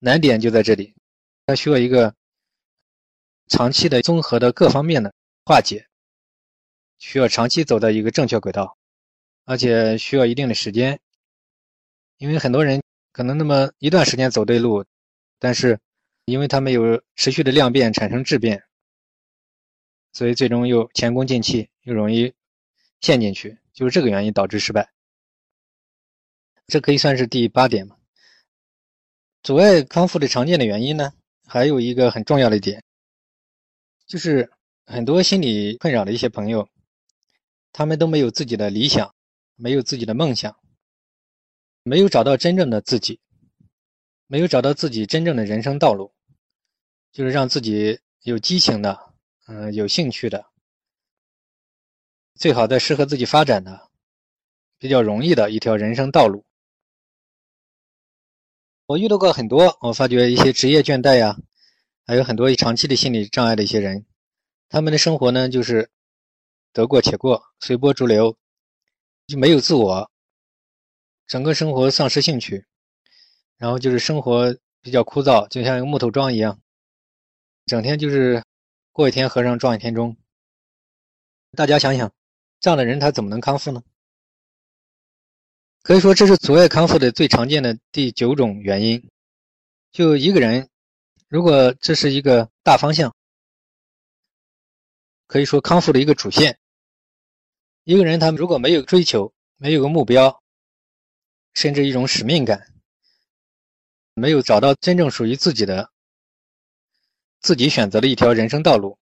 [0.00, 0.96] 难点就在这里，
[1.46, 2.12] 它需要一个
[3.46, 5.86] 长期的综合的各方面的化解，
[6.98, 8.76] 需要长期走到一个正确轨道，
[9.44, 10.98] 而且需要一定的时间。
[12.18, 14.84] 因为很多人可能那么一段时间走对路，
[15.38, 15.78] 但是
[16.24, 18.60] 因为他没有持续的量变产生质变，
[20.12, 22.34] 所以最终又前功尽弃，又容易
[23.00, 24.90] 陷进去，就是这个原因导致失败。
[26.70, 27.96] 这可以算是第八点嘛？
[29.42, 31.12] 阻碍康复的常见的原因呢，
[31.46, 32.82] 还有一个很重要的一点，
[34.06, 34.50] 就是
[34.86, 36.68] 很多心理困扰的一些朋友，
[37.72, 39.14] 他们都没有自己的理想，
[39.56, 40.56] 没有自己的梦想，
[41.82, 43.18] 没有找到真正的自己，
[44.28, 46.12] 没有找到自己真正的人生道路，
[47.10, 49.14] 就是让自己有激情的，
[49.48, 50.46] 嗯，有兴趣的，
[52.34, 53.90] 最好在适合自己发展的，
[54.78, 56.44] 比较容易的一条人生道路。
[58.90, 61.36] 我遇到过很多，我发觉一些职业倦怠呀，
[62.08, 64.04] 还有很多长期的心理障碍的一些人，
[64.68, 65.92] 他们的生活呢，就是
[66.72, 68.36] 得过且过，随波逐流，
[69.28, 70.10] 就没有自我，
[71.28, 72.66] 整个生活丧失兴趣，
[73.58, 76.60] 然后就是生活比较枯燥，就像一个木头桩一样，
[77.66, 78.42] 整天就是
[78.90, 80.16] 过一天和尚撞一天钟。
[81.52, 82.12] 大家想想，
[82.58, 83.84] 这样的人他怎么能康复呢？
[85.82, 89.08] 可以说，这是阻碍康复的最常见的第九种原因。
[89.92, 90.68] 就一个人，
[91.28, 93.14] 如果这是一个大方向。
[95.26, 96.58] 可以说康复的一个主线。
[97.84, 100.42] 一个人他如果没有追求，没有个目标，
[101.54, 102.66] 甚至一种使命感，
[104.14, 105.90] 没有找到真正属于自己的、
[107.40, 108.98] 自己选择的一条人生道路，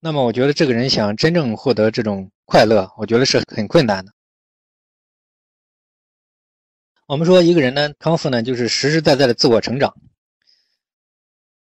[0.00, 4.12] 那么我觉得这个人想真正获得这种快乐，我觉得是很困难的。
[7.06, 9.96] 我们说一个人呢，康复呢，就是实实在在的自我成长。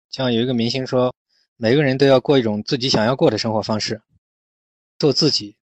[0.09, 1.15] 像有一个明星说。
[1.59, 4.03] 每个人都要过一种自己想要过的生活方式，
[4.99, 5.57] 做自己。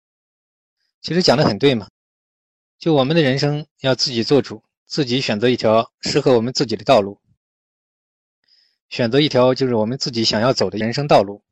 [1.01, 1.89] 其实讲的很对嘛，
[2.79, 7.19] 就我们的人生要自己做主，自己选择一条适合我们自己的道路，
[8.87, 11.43] 选择一条就是我们自己想要走的人生道路。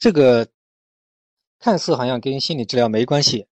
[0.00, 0.48] 这个
[1.60, 3.46] 看似好像跟心理治疗没关系，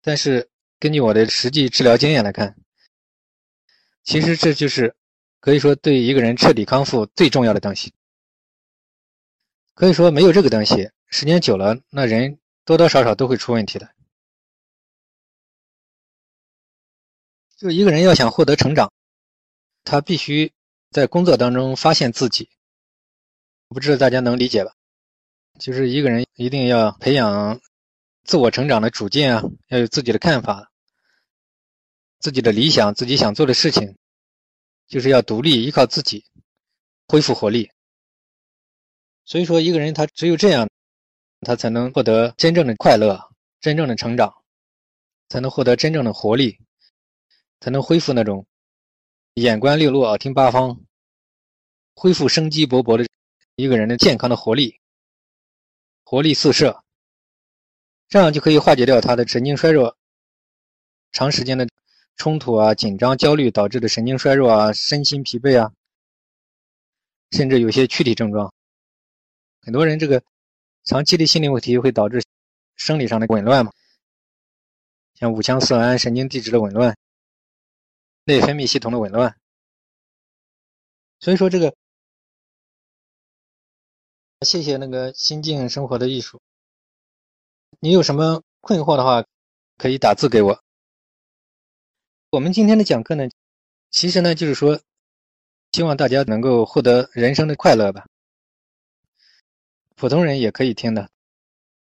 [0.00, 0.48] 但是
[0.80, 2.56] 根据我的实际治疗经验来看，
[4.02, 4.96] 其实这就是
[5.38, 7.92] 可以说对一个人彻底康复最重要的东西。
[9.74, 13.90] 可以说，没有这个东西，时间久了，那人多多少少都会出问题的。
[17.58, 18.90] 就一个人要想获得成长，
[19.84, 20.50] 他必须
[20.90, 22.48] 在工作当中发现自己。
[23.68, 24.72] 我不知道大家能理解吧？
[25.58, 27.60] 就是一个人一定要培养
[28.24, 30.69] 自我成长的主见啊，要有自己的看法、
[32.20, 33.96] 自己的理想、自己想做的事情，
[34.86, 36.24] 就是要独立依靠自己，
[37.08, 37.70] 恢复活力。
[39.24, 40.68] 所以说，一个人他只有这样，
[41.40, 43.18] 他才能获得真正的快乐、
[43.60, 44.34] 真正的成长，
[45.30, 46.58] 才能获得真正的活力，
[47.60, 48.46] 才能恢复那种
[49.34, 50.78] 眼观六路、耳听八方，
[51.94, 53.06] 恢复生机勃勃的
[53.54, 54.78] 一个人的健康的活力，
[56.04, 56.84] 活力四射，
[58.08, 59.96] 这样就可以化解掉他的神经衰弱、
[61.12, 61.66] 长时间的
[62.20, 65.72] 冲突啊、紧张、焦虑导致的神经衰弱啊、身心疲惫啊，
[67.30, 68.52] 甚至有些躯体症状。
[69.62, 70.22] 很多人这个
[70.84, 72.22] 长期的心理问题会导致
[72.76, 73.72] 生理上的紊乱嘛，
[75.14, 76.94] 像五羟色胺、神经递质的紊乱、
[78.24, 79.34] 内分泌系统的紊乱。
[81.20, 81.74] 所以说这个，
[84.42, 86.38] 谢谢那个心境生活的艺术。
[87.78, 89.24] 你有什么困惑的话，
[89.78, 90.62] 可以打字给我。
[92.32, 93.28] 我们今天的讲课呢，
[93.90, 94.80] 其实呢就是说，
[95.72, 98.06] 希望大家能够获得人生的快乐吧。
[99.96, 101.10] 普通人也可以听的，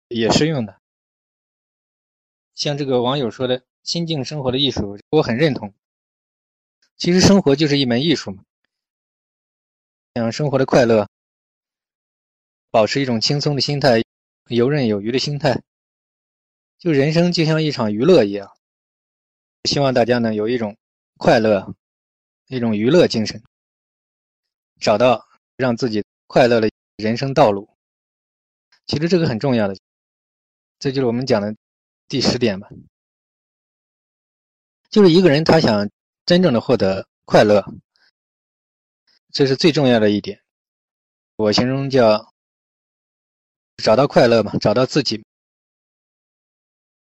[0.07, 0.81] 也适用的。
[2.55, 5.75] 像这个网友说的“心境生活的艺术”，我很认同。
[6.97, 8.45] 其实生活就是一门艺术嘛，
[10.14, 11.09] 想生活的快乐，
[12.71, 14.05] 保持一种轻松的心态，
[14.47, 15.61] 游刃有余的心态，
[16.79, 18.57] 就人生就像一场娱乐一样。
[19.64, 20.77] 希望大家呢有一种
[21.18, 21.75] 快乐，
[22.46, 23.42] 一种娱乐精神，
[24.81, 27.68] 找到让自己快乐的人生道路。
[28.87, 29.77] 其实这个很重要的，
[30.79, 31.55] 这就是我们讲的
[32.09, 32.68] 第十点吧，
[34.90, 35.88] 就是一个人他想
[36.25, 37.64] 真正的获得快乐，
[39.31, 40.42] 这是最重要的一点。
[41.37, 42.33] 我形容叫
[43.77, 45.25] 找到快乐嘛，找到自己。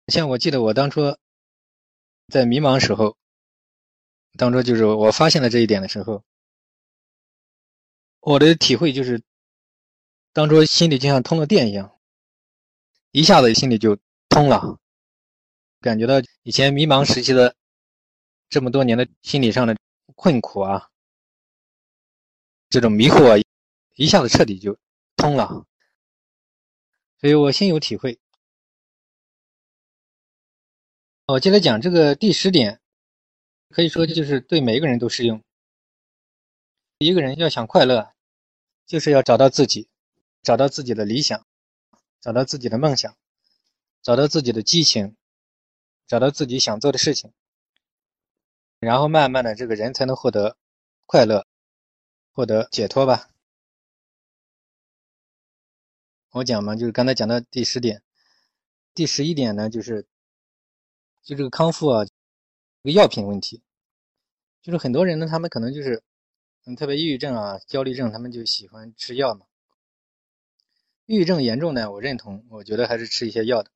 [0.08, 1.16] 像我记得我当初
[2.32, 3.18] 在迷茫时候，
[4.38, 6.24] 当初就是我发现了这一点的时候，
[8.20, 9.22] 我的体会就是。
[10.34, 12.00] 当初心里就像通了电一样，
[13.10, 13.98] 一下子心里就
[14.30, 14.78] 通了，
[15.78, 17.54] 感觉到以前迷茫时期的
[18.48, 19.76] 这么多年的心理上的
[20.14, 20.88] 困苦啊，
[22.70, 23.44] 这种迷惑啊，
[23.96, 24.78] 一下子彻底就
[25.16, 25.66] 通了，
[27.20, 28.18] 所以我心有体会。
[31.26, 32.80] 我接着讲这个第十点，
[33.68, 35.42] 可以说就是对每一个人都适用。
[36.98, 38.12] 一个人要想快乐，
[38.86, 39.88] 就是要找到自己。
[40.42, 41.46] 找到自己的理想，
[42.20, 43.16] 找到自己的梦想，
[44.02, 45.14] 找到自己的激情，
[46.08, 47.32] 找到自己想做的事情，
[48.80, 50.56] 然后慢慢的，这个人才能获得
[51.06, 51.46] 快乐，
[52.32, 53.30] 获得解脱吧。
[56.30, 58.02] 我讲嘛，就是刚才讲到第十点，
[58.94, 60.08] 第十一点呢，就是
[61.22, 62.12] 就这个康复啊，这
[62.84, 63.62] 个药品问题，
[64.60, 66.02] 就是很多人呢，他们可能就是
[66.64, 69.46] 嗯，特别抑郁症啊、焦虑症，他们就喜欢吃药嘛。
[71.06, 73.70] 抑郁症严重呢，我认同，我觉得还是吃一些药的，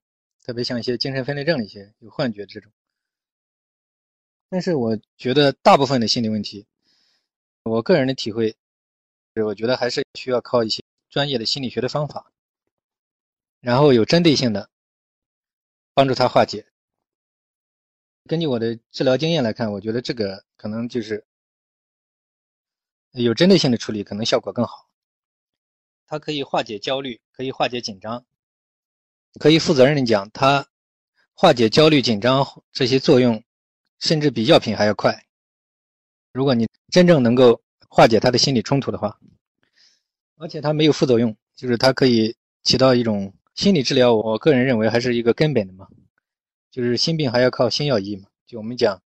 [0.45, 2.73] 特别像一些精神分裂症一些有幻觉这种。
[4.49, 6.67] 但是我觉得大部分的心理问题，
[7.65, 8.57] 我个人的体会，
[9.45, 12.33] 我觉得还是需要靠一些专业的心理学的方法，
[13.61, 14.71] 然后有针对性的
[15.95, 16.67] 帮助他化解。
[18.27, 21.25] 根据我的治疗经验来看，我觉得这个可能就是
[23.13, 24.89] 有针对性的处理，可能效果更好。
[26.07, 28.25] 它可以化解焦虑，可以化解紧张，
[29.41, 30.67] 可以负责任的讲，它
[31.33, 33.43] 化解焦虑、紧张这些作用。
[33.99, 35.25] 甚至比药品还要快。
[36.31, 39.19] 如果你真正能够化解他的心理冲突的话，
[40.37, 44.15] 而且它没有副作用，就是它可以起到一种心理治疗。
[44.15, 45.89] 我个人认为还是一个根本的嘛，
[46.77, 48.29] 就是心病还要靠心药医嘛。
[48.47, 49.03] 就我们讲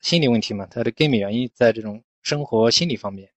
[0.00, 3.30] 心理问题嘛，它的根本原因在这种生活心理方面。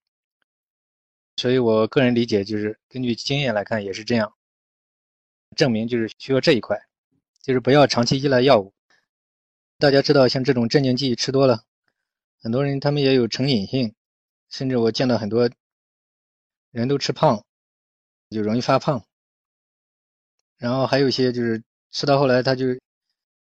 [1.35, 4.33] 所以我个人理解就是根据经验来看也是这样，
[5.57, 6.87] 证明就是需要这一块，
[7.41, 8.73] 就是不要长期依赖药物。
[9.77, 11.65] 大家知道，像这种镇静剂吃多了，
[12.39, 13.93] 很多人他们也有成瘾性，
[14.47, 15.49] 甚至我见到很多
[16.71, 17.43] 人都吃胖，
[18.29, 19.05] 就容易发胖。
[20.57, 21.61] 然后还有一些就是
[21.91, 22.67] 吃到后来，他就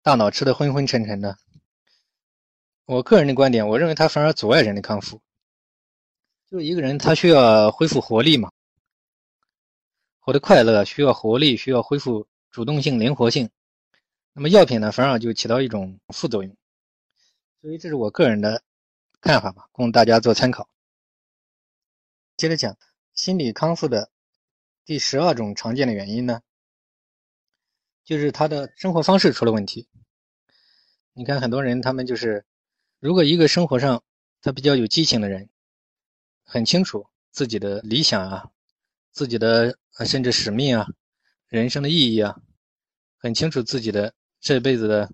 [0.04, 1.38] 大脑吃的昏昏沉沉的。
[2.86, 5.22] 我个人的观点，我认为它反而阻碍人的康复。
[6.46, 8.52] 就是一个人他需要恢复活力嘛，
[10.20, 13.50] 活得快乐，需要活力，需要恢复主动性、灵活性。
[14.34, 16.56] 那么药品呢，反而就起到一种副作用，
[17.62, 18.62] 所以这是我个人的
[19.22, 20.70] 看法吧，供大家做参考。
[22.36, 22.78] 接着讲
[23.14, 24.12] 心理康复的
[24.86, 26.42] 第十二种常见的原因呢，
[28.04, 29.88] 就是他的生活方式出了问题。
[31.14, 32.46] 你看很多人，他们就是
[33.00, 34.04] 如果一个生活上
[34.42, 35.50] 他比较有激情的人，
[36.44, 38.52] 很清楚自己的理想啊，
[39.12, 40.88] 自己的甚至使命啊，
[41.48, 42.40] 人生的意义啊，
[43.18, 44.14] 很清楚自己的。
[44.46, 45.10] 这辈子的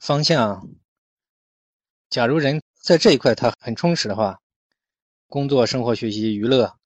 [0.00, 0.68] 方向，
[2.08, 4.42] 假如人在这一块他很充实的话，
[5.28, 6.76] 工作、生活、学习、娱乐，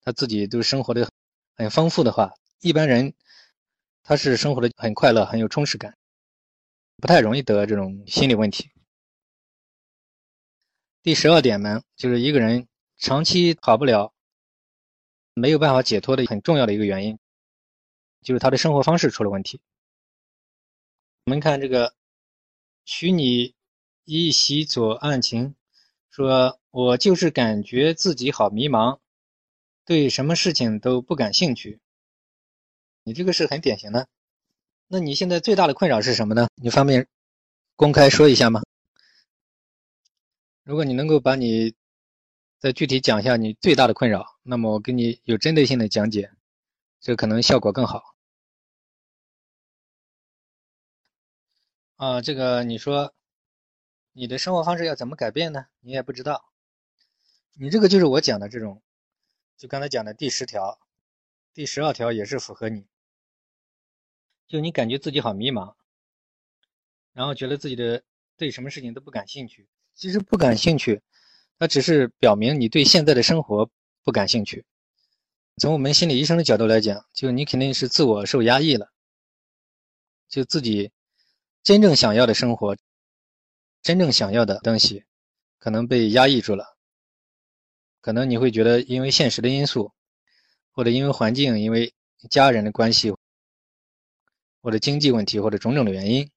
[0.00, 1.10] 他自己都生活的
[1.54, 3.12] 很丰富的话，一般人
[4.02, 5.96] 他是生活的很快乐、很有充实感，
[6.96, 8.70] 不太容易得这种心理问题。
[11.02, 14.12] 第十二点呢，就是一个人长期好不了，
[15.34, 17.18] 没有办法解脱的很重要的一个原因，
[18.22, 19.60] 就是他的生活方式出了问题。
[21.24, 21.94] 我们看这个
[22.84, 23.54] 虚拟
[24.04, 25.54] 一席左案情，
[26.10, 28.98] 说我就是感觉自己好迷茫，
[29.84, 31.80] 对什么事情都不感兴趣。
[33.04, 34.08] 你这个是很典型的。
[34.86, 36.48] 那你现在最大的困扰是什么呢？
[36.54, 37.08] 你方便
[37.76, 38.62] 公开说一下吗？
[40.62, 41.74] 如果你能够把你
[42.58, 46.30] 再具体讲一下你最大的困扰，那么我给你有针对性的讲解，
[47.00, 48.14] 这可能效果更好。
[51.96, 53.12] 啊，这个你说，
[54.12, 55.66] 你的生活方式要怎么改变呢？
[55.80, 56.52] 你也不知道。
[57.54, 58.82] 你这个就是我讲的这种，
[59.56, 60.78] 就刚才讲的第十条、
[61.52, 62.86] 第十二条也是符合你。
[64.52, 65.72] 就你感觉自己好迷茫，
[67.14, 68.02] 然后觉得自己的
[68.36, 69.66] 对什么事情都不感兴趣。
[69.94, 71.00] 其实不感兴趣，
[71.58, 73.70] 它只是表明你对现在的生活
[74.04, 74.66] 不感兴趣。
[75.56, 78.92] 从我们心理医生的角度来讲，就你肯定是自我受压抑了，
[80.28, 80.92] 就自己。
[81.62, 82.76] 真正想要的生活，
[83.80, 85.04] 真正想要的东西，
[85.58, 86.76] 可能被压抑住了。
[88.02, 89.92] 可能你会觉得，因为现实的因素，
[90.72, 91.94] 或者因为环境、因为
[92.28, 93.14] 家人的关系，
[94.62, 96.30] 或者经济问题，或者种种的原因。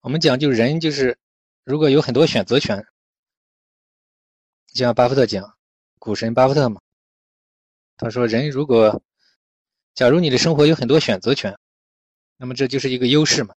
[0.00, 1.18] 我们讲，就人就是，
[1.64, 2.86] 如果有很多选择权，
[4.68, 5.58] 就像巴菲特讲，
[5.98, 6.80] 股神巴菲特嘛，
[7.96, 9.02] 他说，人如果，
[9.94, 11.58] 假如你的生活有很多选择权，
[12.36, 13.54] 那么这就是一个优势嘛。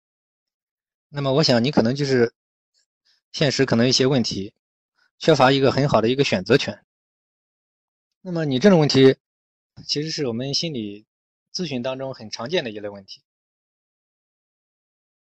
[1.09, 2.34] 那么我想你可能就是
[3.30, 4.53] 现实可能一些问题，
[5.18, 6.84] 缺乏一个很好的一个选择权。
[8.20, 9.16] 那么你这种问题，
[9.86, 11.07] 其实是我们心理
[11.53, 13.22] 咨询当中很常见的一类问题。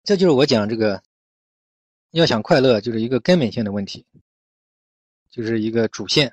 [0.05, 1.03] 这就是我讲这个，
[2.11, 4.07] 要想快乐，就是一个根本性的问题，
[5.30, 6.32] 就是一个主线，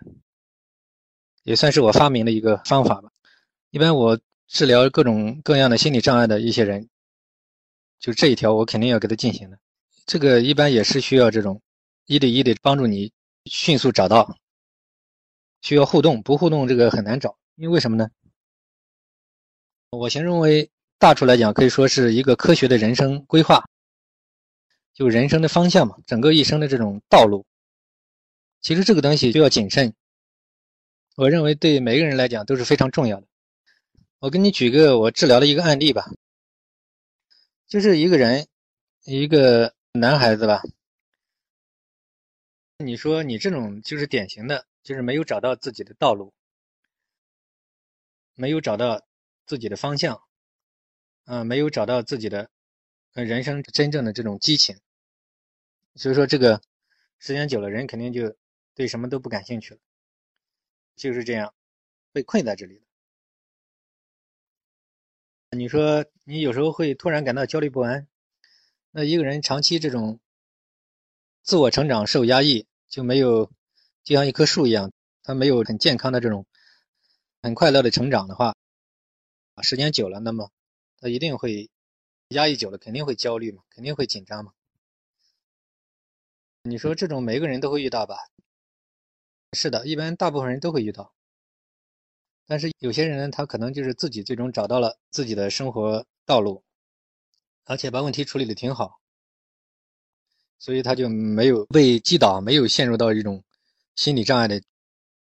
[1.44, 3.12] 也算是我发明的一个方法吧。
[3.72, 6.90] 一般我治疗各种各样的心理障碍的一些人。
[7.98, 9.58] 就这一条，我肯定要给他进行的。
[10.06, 11.62] 这个一般也是需要这种
[12.06, 13.12] 一对一的帮助，你
[13.46, 14.38] 迅速找到。
[15.62, 17.38] 需要互动，不互动这个很难找。
[17.56, 18.10] 因为为什么呢？
[19.90, 23.70] 我形容为大处来讲，可以说是一个科学的人生规划，
[24.94, 27.46] 就人生的方向嘛，整个一生的这种道路。
[28.62, 29.94] 其实这个东西就要谨慎。
[31.16, 33.28] 我认为对每个人来讲都是非常重要的。
[34.20, 36.10] 我给你举个我治疗的一个案例吧，
[37.68, 38.48] 就是一个人，
[39.04, 40.64] 一个男孩子吧。
[42.78, 46.34] 你说你这种就是典型的，就是没有找到自己的道路，
[48.34, 49.06] 没有找到
[49.46, 50.22] 自己的方向，
[51.26, 52.50] 嗯，没有找到自己的
[53.14, 54.80] 人生真正的这种激情。
[55.96, 56.62] 所以说，这个
[57.20, 58.36] 时间久了，人肯定就
[58.74, 59.80] 对什么都不感兴趣了，
[60.96, 61.54] 就是这样
[62.12, 62.82] 被困在这里的。
[65.58, 68.08] 你说你有时候会突然感到焦虑不安，
[68.92, 70.20] 那一个人长期这种
[71.44, 73.50] 自我成长受压抑，就没有
[74.04, 74.92] 就像一棵树一样，
[75.24, 76.46] 他没有很健康的这种
[77.42, 78.54] 很快乐的成长的话，
[79.64, 80.52] 时间久了，那么
[81.00, 81.70] 他一定会
[82.30, 84.54] 压抑久了，肯定会焦虑嘛，肯定会紧张嘛。
[86.64, 88.18] 你说这种每个人都会遇到吧？
[89.54, 91.14] 是的，一般大部分人都会遇到。
[92.48, 96.64] 但是有些人呢，他可能就是自己最终找到了自己的生活道路，
[97.64, 99.00] 而且把问题处理的挺好，
[100.60, 103.44] 所以他就没有被击倒，没有陷入到一种
[103.96, 104.62] 心理障碍的，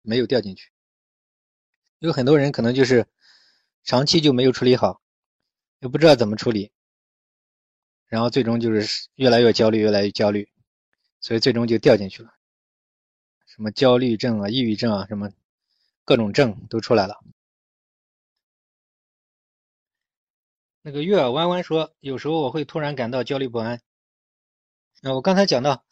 [0.01, 0.71] 没有掉进去。
[1.99, 3.07] 有很多人可能就是
[3.83, 5.01] 长期就没有处理好，
[5.81, 6.71] 又不知道怎么处理，
[8.07, 10.49] 然后最终就是越来越焦虑，越来越焦虑，
[11.19, 12.33] 所以最终就掉进去了，
[13.45, 15.29] 什么焦虑症啊、抑郁症啊什么。
[16.03, 17.23] 各种症都出来了。
[20.81, 23.79] 那个月儿弯弯说，有时候我会突然感到焦虑不安。
[25.01, 25.85] 那我刚才讲到，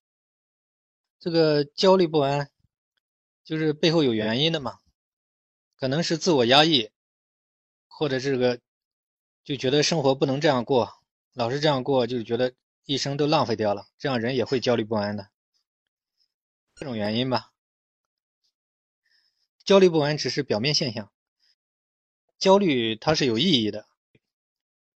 [1.19, 2.49] 这个焦虑不安，
[3.45, 4.79] 就是背后有原因的嘛，
[5.77, 6.89] 可能是自我压抑，
[7.87, 8.59] 或者这个
[9.49, 10.93] 就觉得生活不能这样过，
[11.33, 12.53] 老是这样过，就觉得
[12.85, 15.31] 一生都浪费掉了，这样人也会焦虑不安的，
[16.75, 17.51] 这种原因吧。
[19.63, 21.11] 焦虑不安只是表面现象，
[22.37, 23.87] 焦虑它是有意义的，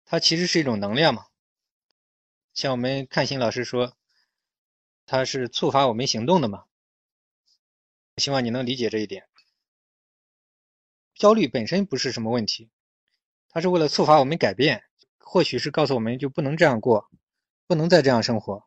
[0.03, 1.27] 它其实是一种能量嘛。
[2.53, 3.95] 像我们看心老师说，
[5.05, 6.65] 它是触发我们行动的嘛。
[8.17, 9.29] 希望你能理解这一点。
[11.15, 12.69] 焦虑本身不是什么问题，
[13.51, 14.83] 它是为了促发我们改变，
[15.19, 17.09] 或许是告诉我们就不能这样过，
[17.67, 18.65] 不能再这样生活，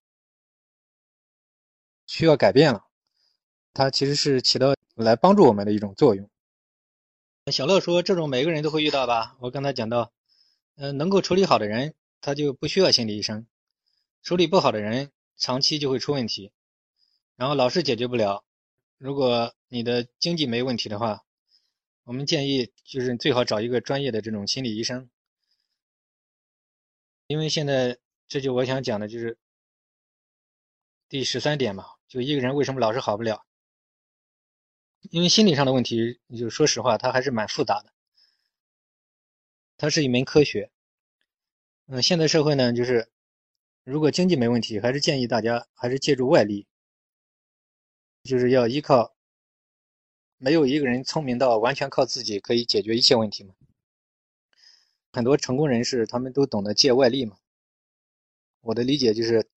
[2.07, 2.87] 需要改变了。
[3.73, 4.75] 它其实是起到。
[4.97, 6.31] 来帮助我们的一种作用。
[7.51, 10.13] 小乐说：“这种每个人都会遇到吧？”我刚才讲到，
[10.77, 13.45] 嗯，能够处理好的人，他就不需要心理医生；
[14.23, 16.53] 处理不好的人，长期就会出问题，
[17.35, 18.45] 然后老是解决不了。
[18.99, 21.24] 如果你的经济没问题的话，
[22.05, 25.09] 我们建议就是最好找一个专业的这种心理医生，
[27.27, 27.99] 因为现在
[28.29, 29.39] 这就我想讲的就是
[31.09, 33.47] 第十三点嘛，就一个人为什么老是好不了？
[35.11, 37.93] 因为心理上的问题，就说实话，它还是蛮复杂的。
[39.79, 40.71] 它是一门科学。
[41.87, 43.11] 嗯，现在社会呢，就是
[43.83, 46.67] 如果经济没问题，还是建议大家还是借助外力，
[48.25, 49.14] 就是要依靠。
[50.45, 53.55] 没有一个人聪明到完全靠自己可以解决一切问题嘛。
[55.11, 57.39] 很多成功人士他们都懂得借外力嘛。
[58.61, 59.49] 我的理解就是，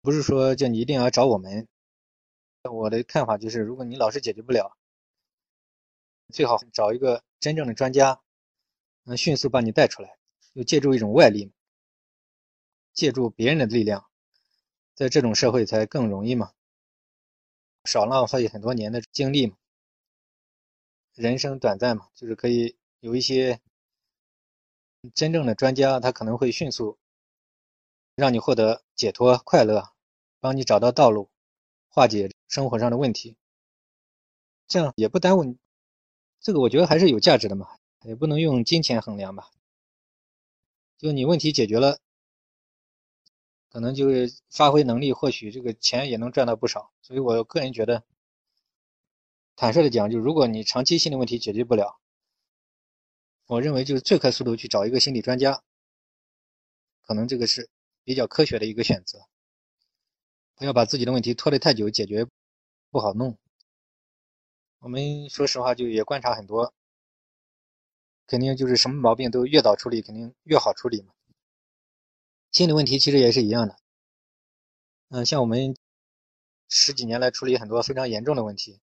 [0.00, 1.66] 不是说叫你一定要找我们。
[2.62, 4.76] 我的看法就是，如果你老是解决不了，
[6.28, 8.22] 最好找一个真正的专家，
[9.02, 10.16] 能迅速把你带出来，
[10.52, 11.50] 又借助一种外力，
[12.92, 14.08] 借助别人的力量，
[14.94, 16.52] 在这种社会才更容易嘛，
[17.84, 19.56] 少浪费很多年的精力嘛。
[21.14, 23.60] 人生短暂嘛，就是可以有一些
[25.14, 26.98] 真正的专家，他可能会迅速
[28.14, 29.92] 让你获得解脱、快乐，
[30.40, 31.30] 帮你找到道路，
[31.88, 32.30] 化解。
[32.46, 33.36] 生活上的问题，
[34.68, 35.58] 这样也不耽误你。
[36.40, 37.66] 这个我觉得还是有价值的嘛，
[38.02, 39.50] 也不能用金钱衡量吧。
[40.98, 41.98] 就你问题解决了，
[43.70, 46.92] 可能就是发挥能力，或许这个钱也能赚到不少。
[47.02, 48.04] 所以我个人觉得，
[49.56, 52.00] 坦率的讲，就如果你长期心理问题解决不了，
[53.46, 55.62] 我认为就是最快速度去找一个心理专家，
[57.02, 57.68] 可能这个是
[58.02, 59.26] 比较科学的一个选择。
[60.56, 62.26] 不要把自己的问题拖得太久，解决。
[62.90, 63.36] 不好弄。
[64.78, 66.72] 我们说实话，就也观察很多，
[68.28, 71.12] 肯定就是什么毛病都越早处理，肯定越好处理嘛。
[72.52, 73.76] 心理问题其实也是一样的。
[75.08, 75.76] 嗯，像我们
[76.68, 78.78] 十几年来处理很多非常严重的问题，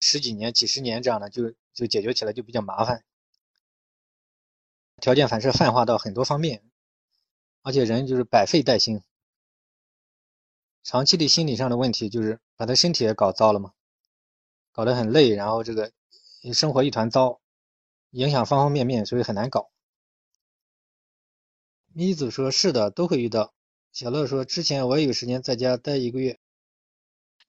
[0.00, 3.04] 十几年、几十年这样的，就就解决起来就比较麻烦。
[5.00, 6.62] 条件反射泛化到很多方面，
[7.62, 9.02] 而且人就是百废待兴。
[10.82, 13.72] 长期的心理上的问题，就是把他身体也搞糟了嘛，
[14.72, 15.92] 搞得很累，然后这个
[16.54, 17.40] 生活一团糟，
[18.10, 19.70] 影响方方面面，所以很难搞。
[21.92, 23.52] 咪子说：“是的，都会遇到。”
[23.92, 26.38] 小乐说：“之前我也有时间在家待一个月。”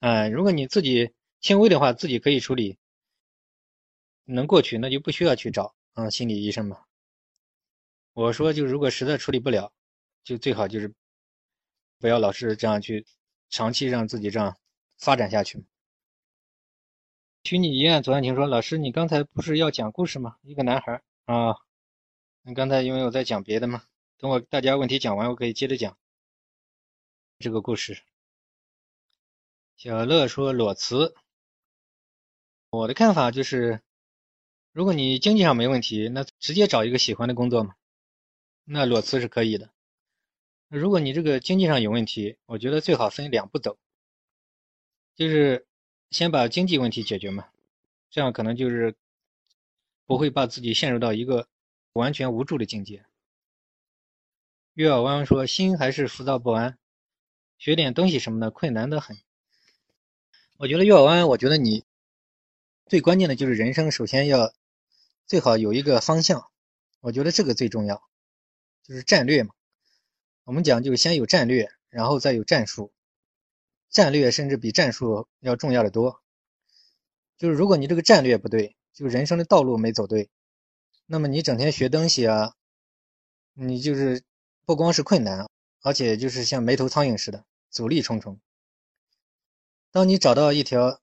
[0.00, 2.78] 嗯，如果你自己轻微的话，自己可以处理，
[4.24, 6.84] 能过去，那就不需要去找啊心理医生嘛。
[8.12, 9.72] 我说，就如果实在处理不了，
[10.22, 10.94] 就最好就是
[11.98, 13.04] 不要老是这样去
[13.50, 14.56] 长期让自己这样
[14.98, 15.64] 发展下去。
[17.42, 20.36] 虚拟医院，左岸婷说：“老师，你刚才不是要讲故事吗？
[20.42, 21.56] 一个男孩啊，
[22.42, 23.82] 你刚才因为我在讲别的嘛。”
[24.18, 25.98] 等我大家问题讲完，我可以接着讲
[27.40, 28.00] 这个故事。
[29.76, 31.16] 小乐说裸辞，
[32.72, 33.82] 我的看法就是，
[34.72, 37.74] 如果你经济上没问题，那直接找一个喜欢的工作嘛，
[38.64, 39.68] 那裸辞是可以的。
[40.68, 43.76] 如果你这个经济上有问题，我觉得最好分两步走，
[45.14, 45.66] 就是
[46.10, 47.46] 先把经济问题解决嘛，
[48.08, 48.96] 这样可能就是
[50.06, 51.48] 不会把自己陷入到一个
[51.92, 53.04] 完全无助的境界。
[54.72, 56.78] 月儿湾说：“心还是浮躁不安，
[57.58, 59.18] 学点东西什么的困难的很。”
[60.56, 61.84] 我觉得月儿湾，我觉得你
[62.86, 64.52] 最关键的就是人生，首先要
[65.26, 66.48] 最好有一个方向。
[67.00, 68.02] 我觉得这个最重要，
[68.82, 69.54] 就是战略嘛。
[70.44, 72.92] 我们讲就是先有战略，然后再有战术。
[73.90, 76.22] 战略甚至比战术要重要的多。
[77.38, 80.30] 就是如果你这个战略不对，就人生的道路没走对，
[81.06, 82.54] 那么你整天学东西啊，
[83.54, 84.22] 你就是。
[84.64, 88.40] 不光是困难，而且就是像没头苍蝇似的，阻力重重。
[89.90, 91.00] 当你找到一条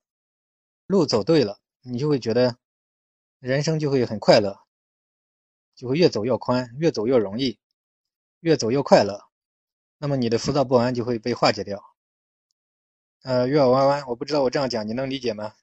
[0.86, 2.58] 路走对了，你就会觉得
[3.38, 4.60] 人生就会很快乐，
[5.74, 7.58] 就会越走越宽，越走越容易，
[8.40, 9.28] 越走越快乐。
[9.98, 11.94] 那么你的浮躁不安就会被化解掉。
[13.22, 15.54] 呃，月儿弯弯，我不知道我这样讲你能理解吗？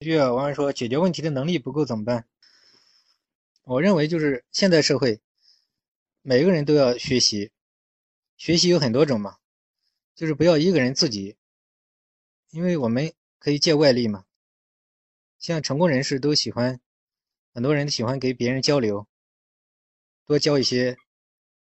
[0.00, 2.26] 月儿弯弯说：“解决问题的能力不够怎么办？”
[3.64, 5.20] 我认为就是现代社会。
[6.22, 7.52] 每个人都要学习，
[8.36, 9.38] 学习有很多种嘛，
[10.14, 11.36] 就是不要一个人自己，
[12.50, 13.12] 因为我们
[13.46, 14.24] 可以借外力嘛。
[15.38, 16.80] 像成功人士都喜欢，
[17.54, 19.06] 很多人喜欢给别人交流，
[20.24, 20.96] 多交一些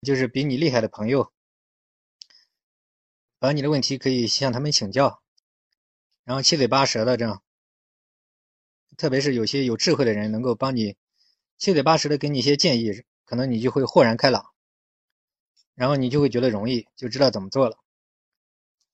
[0.01, 1.33] 就是比你厉害的朋友，
[3.41, 5.21] 把你的问题可以向他们请教，
[6.23, 7.43] 然后七嘴八舌的这样，
[8.97, 10.97] 特别是有些有智慧的人能够帮你
[11.59, 13.03] 七嘴八舌的给你一些建议。
[13.25, 14.55] 可能你就会豁然开朗，
[15.75, 17.77] 然后你就会觉得容易，就知道怎么做了。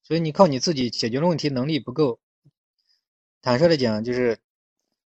[0.02, 2.18] 所以你靠你自己解决的问题能力不够。
[3.42, 4.38] 坦率的讲，就是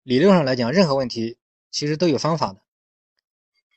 [0.01, 1.37] 理论上来讲，任何问题
[1.71, 2.61] 其实都有方法的。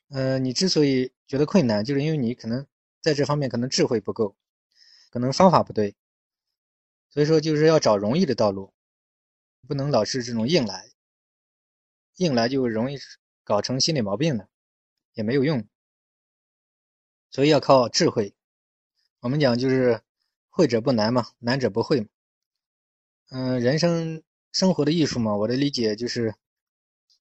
[0.08, 2.66] 呃，你之所以觉得困难，就是因为你可能
[3.00, 4.34] 在这方面可能智慧不够，
[5.10, 5.94] 可能方法不对。
[7.10, 8.72] 所以说，就是要找容易的道路，
[9.68, 10.90] 不能老是这种硬来，
[12.16, 12.98] 硬来就容易
[13.44, 14.48] 搞成心理毛病了。
[15.14, 15.66] 也没有用，
[17.30, 18.34] 所以要靠智慧。
[19.20, 20.02] 我们讲就是
[20.50, 22.08] 会者不难嘛，难者不会嘛。
[23.30, 24.22] 嗯，人生
[24.56, 26.34] 生活的艺术嘛，我的理解就是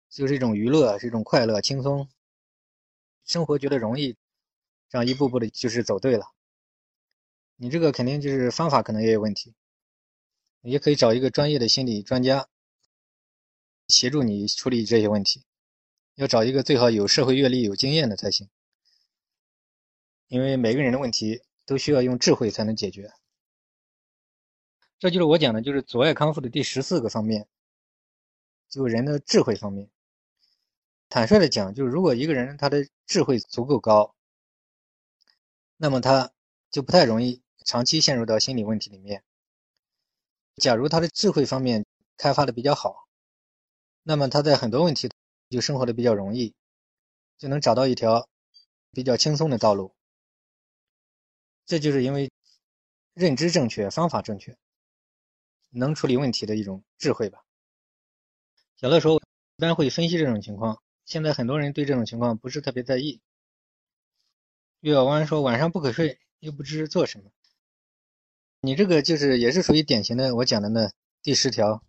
[0.10, 2.08] 就是一种娱乐，是一种快乐、轻松，
[3.26, 4.16] 生活觉得容易，
[4.88, 6.32] 这样一步步的就是走对了。
[7.58, 9.54] 你这个肯定就是方法可能也有问题，
[10.62, 12.48] 也可以找一个专业的心理专家
[13.90, 15.44] 协助你处理这些问题。
[16.14, 18.48] 要找一个最好有社会阅历、有经验的才行，
[20.30, 23.12] 因为每个人的问题都需要用智慧才能解决。
[25.00, 27.48] 这就是我讲的，就是阻碍康复的第十四个方面，
[28.70, 29.90] 就人的智慧方面。
[31.10, 34.16] 坦率的讲，就是如果一个人他的智慧足够高，
[35.78, 36.32] 那么他
[36.72, 39.24] 就不太容易长期陷入到心理问题里面。
[40.58, 41.86] 假如他的智慧方面
[42.18, 43.08] 开发的比较好，
[44.04, 45.10] 那么他在很多问题。
[45.48, 46.56] 就生活的比较容易，
[47.38, 48.28] 就能找到一条
[48.92, 49.94] 比较轻松的道路。
[51.68, 52.32] 这就是因为
[53.14, 54.58] 认知正确、方法正确，
[55.76, 57.44] 能处理问题的一种智慧吧。
[58.78, 59.22] 小乐说，
[59.58, 60.82] 一般会分析这种情况。
[61.06, 63.22] 现在很多人对这种情况不是特别在意。
[64.80, 67.32] 月老弯说，晚上不可睡，又不知做什么。
[68.62, 71.84] 你这个就是也是属于典型的我讲的那第十条，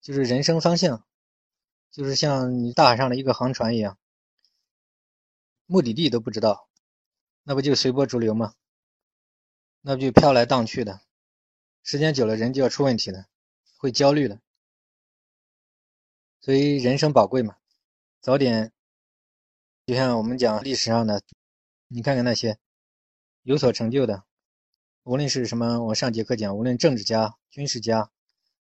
[0.00, 1.04] 就是人生方向。
[1.90, 3.96] 就是像你大海上的一个航船一样，
[5.64, 6.68] 目的地都不知道，
[7.44, 8.54] 那不就随波逐流吗？
[9.80, 11.02] 那不就飘来荡去的，
[11.84, 13.26] 时间久了人就要出问题了，
[13.76, 14.40] 会焦虑的。
[16.40, 17.56] 所以人生宝贵嘛，
[18.20, 18.72] 早点。
[19.86, 21.22] 就像我们讲历史上的，
[21.86, 22.58] 你看看那些
[23.42, 24.24] 有所成就的，
[25.02, 28.10] 无论是什么，我上节课讲，无论政治家、军事家、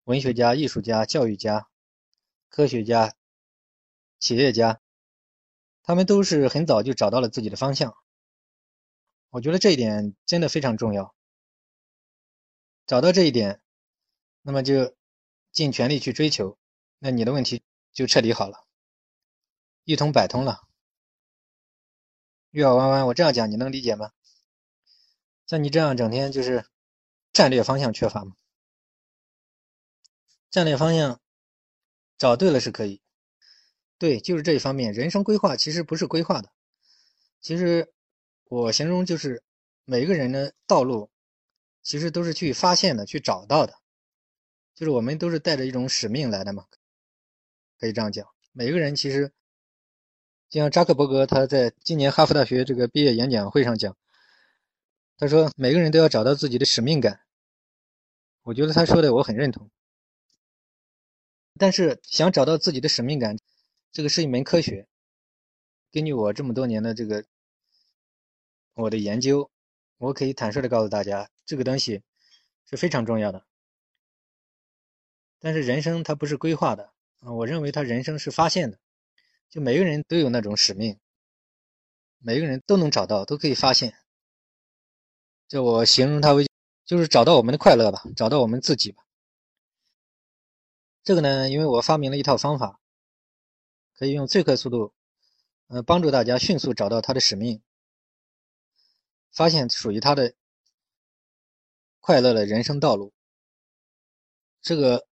[0.05, 1.69] 文学家、艺术家、教育家。
[2.49, 3.15] 科学家、
[4.19, 4.79] 企业家，
[5.83, 7.97] 他们都是很早就找到了自己的方向。
[9.31, 11.15] 我觉得这一点真的非常重要。
[12.87, 13.61] 找到这一点，
[14.43, 14.95] 那么就
[15.51, 16.59] 尽全力去追求，
[16.99, 17.63] 那你的问题
[17.93, 18.67] 就彻底好了，
[19.85, 20.63] 一通百通了。
[22.51, 24.11] 月儿弯弯，我这样讲你能理解吗？
[25.47, 26.67] 像你这样整天就是
[27.33, 28.37] 战略方向缺乏吗？
[30.51, 31.21] 战略方向
[32.19, 33.01] 找对了是可以，
[33.97, 34.93] 对，就是这一方面。
[34.93, 36.51] 人生规划其实不是规划的，
[37.41, 37.95] 其实
[38.45, 39.43] 我形容就是
[39.85, 41.11] 每个人的道路
[41.83, 43.75] 其实都是去发现的、去找到的，
[44.75, 46.67] 就是我们都是带着一种使命来的嘛，
[47.79, 48.27] 可以这样讲。
[48.53, 49.33] 每个人其实，
[50.49, 53.97] 就像扎克伯格他在今年哈佛大学这个毕业演讲会上讲，
[55.19, 57.21] 他说每个人都要找到自己的使命感。
[58.43, 59.71] 我觉得他说的我很认同。
[61.59, 63.37] 但是想找到自己的使命感，
[63.93, 64.89] 这个是一门科学。
[65.93, 67.25] 根据我这么多年的这个
[68.75, 69.51] 我的研究，
[70.03, 72.03] 我可以坦率的告诉大家，这个东西
[72.69, 73.47] 是非常重要的。
[75.39, 78.81] 但是人生它不是规划的啊，我认为他人生是发现的，
[79.49, 80.99] 就每个人都有那种使命，
[82.19, 83.95] 每个人都能找到，都可以发现。
[85.47, 86.49] 就我形容它为，
[86.85, 89.05] 就是找到我们的快乐吧，找到我们自己吧。
[91.05, 92.81] 这个呢，因为我发明了一套方法，
[93.97, 94.93] 可以用最快速度，
[95.69, 97.63] 呃，帮助大家迅速找到他的使命，
[99.33, 100.35] 发现属于他的
[102.01, 103.13] 快乐的人生道路。
[104.61, 105.07] 这个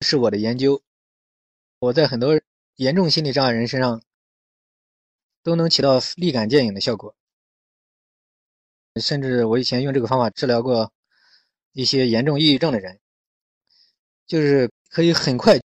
[0.00, 0.82] 是我的研究，
[1.78, 2.40] 我在很多
[2.76, 4.02] 严重心理障碍人身上
[5.42, 7.14] 都能起到立竿见影的效果，
[9.00, 10.92] 甚至我以前用这个方法治疗过
[11.72, 12.98] 一些严重抑郁症的人，
[14.26, 14.70] 就是。
[14.88, 15.60] 可以很快，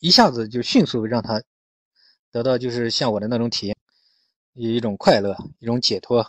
[0.00, 1.40] 一下子就迅速让他
[2.32, 3.76] 得到，就是像我的那种体验，
[4.54, 6.26] 有一种快乐，一种解脱。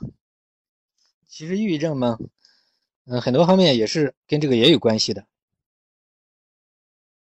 [1.33, 2.19] 其实抑郁症嘛，
[3.05, 5.25] 嗯，很多方面也是跟这个也有关系的。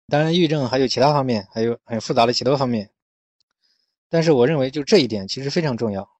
[0.09, 2.91] 当然，抑郁症还有其他方面，还有很复杂的其他方面。
[4.09, 6.11] 但是我认为，就这一点其实非常重要。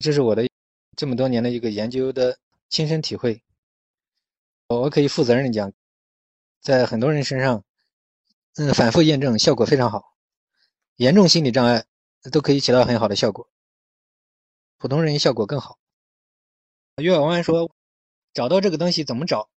[0.00, 0.46] 这是我的
[0.94, 2.38] 这么多年的一个研究的
[2.68, 3.42] 亲身体会。
[4.68, 5.72] 我可以负责任的讲，
[6.60, 7.64] 在很多人身上。
[8.56, 10.14] 嗯，反复验证效果非常好，
[10.96, 11.86] 严重心理障碍
[12.30, 13.48] 都可以起到很好的效果，
[14.76, 15.78] 普通人效果更好。
[16.96, 17.74] 岳小弯说
[18.34, 19.48] ：“找到这个东西怎么找？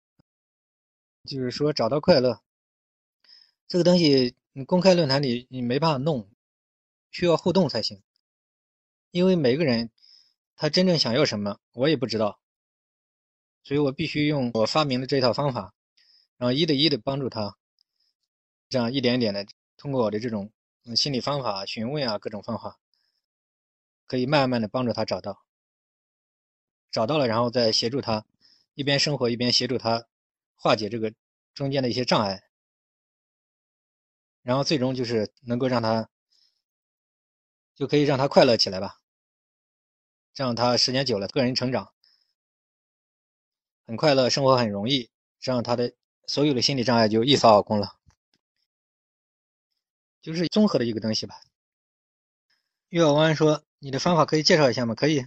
[1.25, 2.43] 就是说找到快乐，
[3.67, 6.31] 这个东西你公开论坛里你没办法弄，
[7.11, 8.03] 需要互动才行。
[9.11, 9.91] 因为每个人
[10.55, 12.39] 他真正想要什么，我也不知道，
[13.63, 15.75] 所以我必须用我发明的这套方法，
[16.37, 17.57] 然后一对一的帮助他。”
[18.71, 20.51] 这样一点点的，通过我的这种
[20.97, 22.81] 心理方法、询问啊，各种方法，
[24.07, 25.45] 可以慢慢的帮助他找到，
[26.95, 28.25] 找到了，然后再协助他，
[28.75, 30.07] 一边生活一边协助他
[30.55, 31.13] 化解这个
[31.53, 32.45] 中间的一些障碍，
[34.43, 36.09] 然后最终就是能够让他，
[37.75, 39.01] 就可以让他快乐起来吧。
[40.35, 41.93] 这样他时间久了，个人成长
[43.89, 45.93] 很快乐，生活很容易，这样他的
[46.29, 47.99] 所有的心理障碍就一扫而空了。
[50.23, 51.41] 就是综合的一个东西吧。
[52.91, 55.27] 岳小湾说：“你的方法可以介绍一下吗？”可以。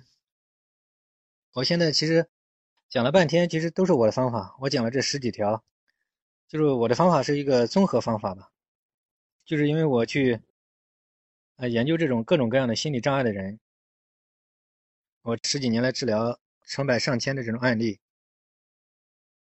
[1.58, 2.30] 我现在其实
[2.88, 4.56] 讲了半天，其实都是我的方法。
[4.60, 5.64] 我讲了这十几条，
[6.48, 8.52] 就是我的方法是一个综合方法吧。
[9.44, 10.40] 就是因为我去
[11.56, 13.60] 呃研究这种各种各样的心理障碍的人，
[15.24, 18.00] 我十几年来治疗成百上千的这种案例，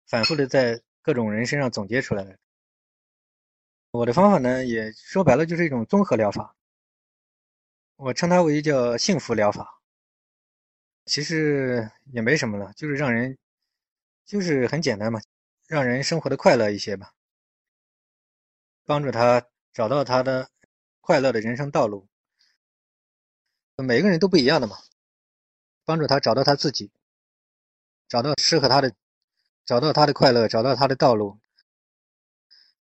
[0.05, 2.37] 反复的在各种人身上总结出来的。
[3.91, 6.53] 我的方法呢，也说白了就是一种综合疗法，
[7.95, 9.79] 我称它为叫幸福疗法。
[11.05, 13.37] 其实也没什么了，就是让人，
[14.25, 15.19] 就是很简单嘛，
[15.67, 17.13] 让人生活的快乐一些吧，
[18.85, 20.49] 帮助他找到他的
[21.01, 22.07] 快乐的人生道路。
[23.75, 24.77] 每个人都不一样的嘛，
[25.83, 26.91] 帮助他找到他自己，
[28.07, 28.93] 找到适合他的，
[29.65, 31.39] 找到他的快乐，找到他的道路。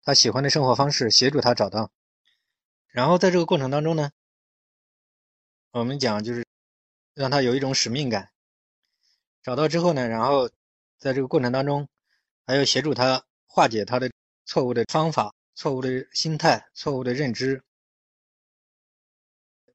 [0.02, 1.90] 他喜欢的生活方式，协助他找到。
[2.88, 4.10] 然后在这个过程当中呢，
[5.70, 6.44] 我们讲就是
[7.14, 8.30] 让他有一种使命感。
[9.42, 10.48] 找到之后呢，然后
[10.98, 11.88] 在这个过程当中，
[12.46, 14.11] 还要协助他化解他的
[14.44, 17.62] 错误的方法、错误的心态、错误的认知，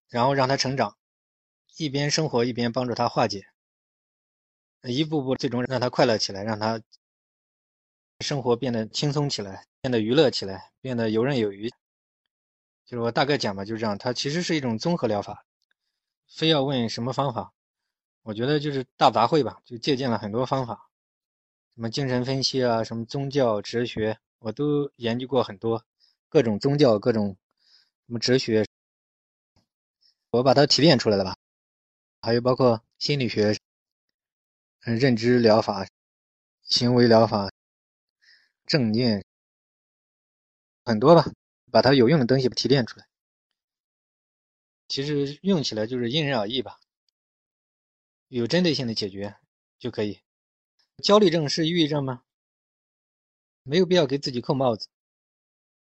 [0.09, 0.97] 然后让他成长，
[1.77, 3.45] 一边生活一边帮助他化解，
[4.83, 6.81] 一步步最终让他快乐起来，让他
[8.19, 9.65] 生活变得轻松起来。
[9.85, 11.69] 变得娱乐起来，变得游刃有余。
[12.87, 13.95] 就是我大概讲吧，就是这样。
[13.99, 15.44] 它其实是一种综合疗法，
[16.27, 17.53] 非要问什么方法，
[18.23, 20.89] 我觉得就是大杂烩吧，就借鉴了很多方法，
[21.75, 25.85] 什么精神分析啊，什么宗教哲学，我都研究过很多，
[26.29, 27.37] 各种宗教，各种
[28.07, 28.65] 什么哲学，
[30.31, 31.35] 我把它提炼出来了吧。
[32.21, 33.57] 还有包括心理学、
[34.85, 35.87] 嗯，认知疗法、
[36.63, 37.51] 行为疗法、
[38.65, 39.23] 正念，
[40.83, 41.25] 很多吧。
[41.71, 43.05] 把它有用的东西提炼出来，
[44.87, 46.79] 其实用起来就是因人而异吧，
[48.27, 49.35] 有针对性的解决
[49.79, 50.21] 就可以。
[51.03, 52.23] 焦虑症是抑郁症吗？
[53.63, 54.87] 没有必要给自己扣帽子。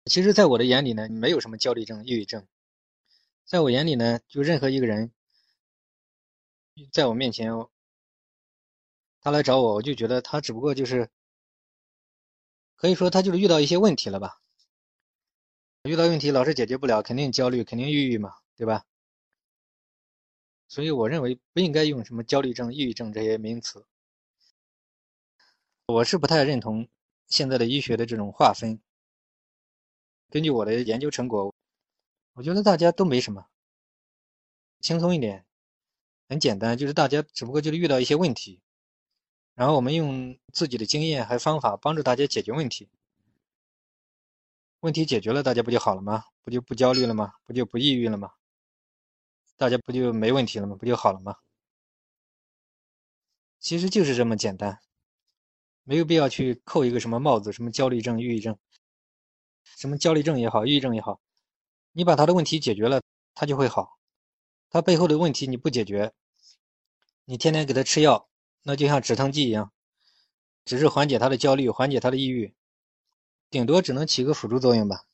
[0.05, 2.47] 其实，在我的眼里呢，没有什么焦虑症、抑郁症。
[3.45, 5.11] 在我眼里呢，就任何一个人，
[6.91, 7.51] 在我面前，
[9.21, 11.09] 他来找我，我就觉得他只不过就是，
[12.75, 14.41] 可以说他就是遇到一些问题了吧。
[15.83, 18.83] 遇到问题老是解决不了，肯定焦虑，肯定抑郁嘛，对吧？
[20.67, 23.85] 所以我认为不应该用什么焦虑症、抑郁症这些名词。
[25.85, 26.89] 我是不太认同
[27.27, 28.81] 现在的医学的这种划分。
[30.29, 31.55] 根据我的研究成果，
[32.33, 33.47] 我觉得大家都没什么，
[34.81, 35.45] 轻松一点，
[36.27, 38.59] 很简单，就是大家只不过就是遇到一些问题，
[39.55, 42.89] 然后我们用自己的经验和方法帮助大家解决问题。
[44.81, 46.25] 问题解决了，大家不就好了吗？
[46.43, 47.33] 不就不焦虑了吗？
[47.45, 48.33] 不就不抑郁了吗？
[49.57, 50.75] 大家不就没问题了吗？
[50.79, 51.35] 不就好了吗？
[53.59, 54.79] 其实就是这么简单，
[55.83, 58.57] 没有必要去扣一个什么帽子，什么焦虑症、抑郁症，
[59.63, 61.19] 什么焦虑症也好，抑郁症也好，
[61.91, 63.01] 你把他的问题解决了，
[63.33, 63.97] 他就会好。
[64.69, 66.13] 他背后的问题你不解决，
[67.25, 68.29] 你天天给他吃药，
[68.61, 69.73] 那就像止疼剂一样，
[70.65, 72.53] 只是缓解他的焦虑，缓解他的抑郁。
[73.49, 75.05] 顶多只能起个辅助作用吧，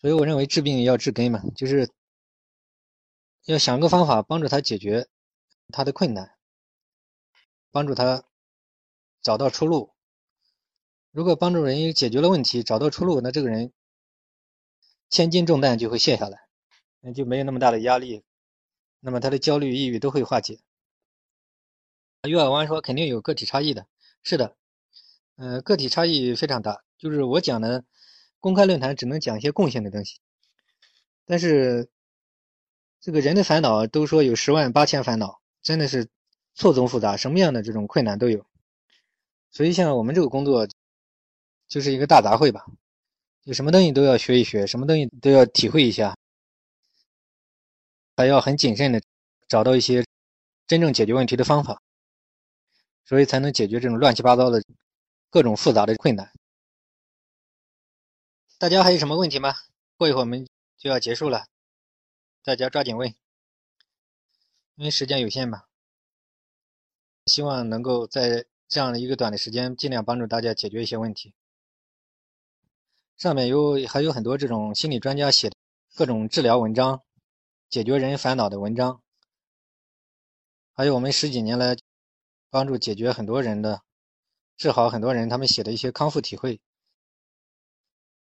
[0.00, 1.88] 所以我认为治病要治根嘛，就是
[3.44, 5.08] 要想个方法帮助他解决
[5.68, 6.36] 他的困难，
[7.70, 8.24] 帮助他
[9.20, 9.92] 找到出路。
[11.10, 13.72] 如果帮助人解决了问题，找到出路，那这个人
[15.10, 16.38] 千斤重担就会卸下来，
[17.00, 18.22] 那就没有那么大的压力，
[19.00, 20.60] 那么他的焦虑、抑郁都会化解。
[22.28, 23.88] 岳尔湾说肯定有个体差异的，
[24.22, 24.56] 是的，
[25.34, 26.84] 呃，个体差异非常大。
[26.96, 27.84] 就是我讲的
[28.38, 30.20] 公开论坛只能讲一些共性的东西，
[31.26, 31.90] 但是
[33.02, 36.08] 这个人的烦恼都说有十万八千烦恼，真的是
[36.54, 38.46] 错综复杂，什么样的这种困难都有。
[39.50, 40.68] 所以像我们这个工作
[41.66, 42.64] 就是一个大杂烩吧，
[43.44, 46.16] 就什么东西都要学一学，什么东西都要体会一下，
[48.16, 49.02] 还要很谨慎的
[49.48, 50.06] 找到一些
[50.68, 51.82] 真正解决问题的方法，
[53.04, 54.62] 所以才能解决这种乱七八糟的
[55.28, 56.30] 各种复杂的困难。
[58.58, 59.52] 大家还有什么问题吗？
[59.96, 60.46] 过一会儿我们
[60.78, 61.46] 就要结束了，
[62.44, 63.14] 大家抓紧问，
[64.74, 65.62] 因为时间有限嘛。
[67.26, 71.34] 希望能够在这样的一个短的时间，尽量帮助大家解决一些问题。
[73.16, 75.56] 上面有还有很多这种心理专家写的
[75.94, 77.04] 各种治疗文章，
[77.70, 79.00] 解决人烦恼的文章，
[80.74, 81.76] 还有我们十几年来
[82.50, 83.82] 帮助解决很多人的
[84.56, 86.60] 治好很多人他们写的一些康复体会。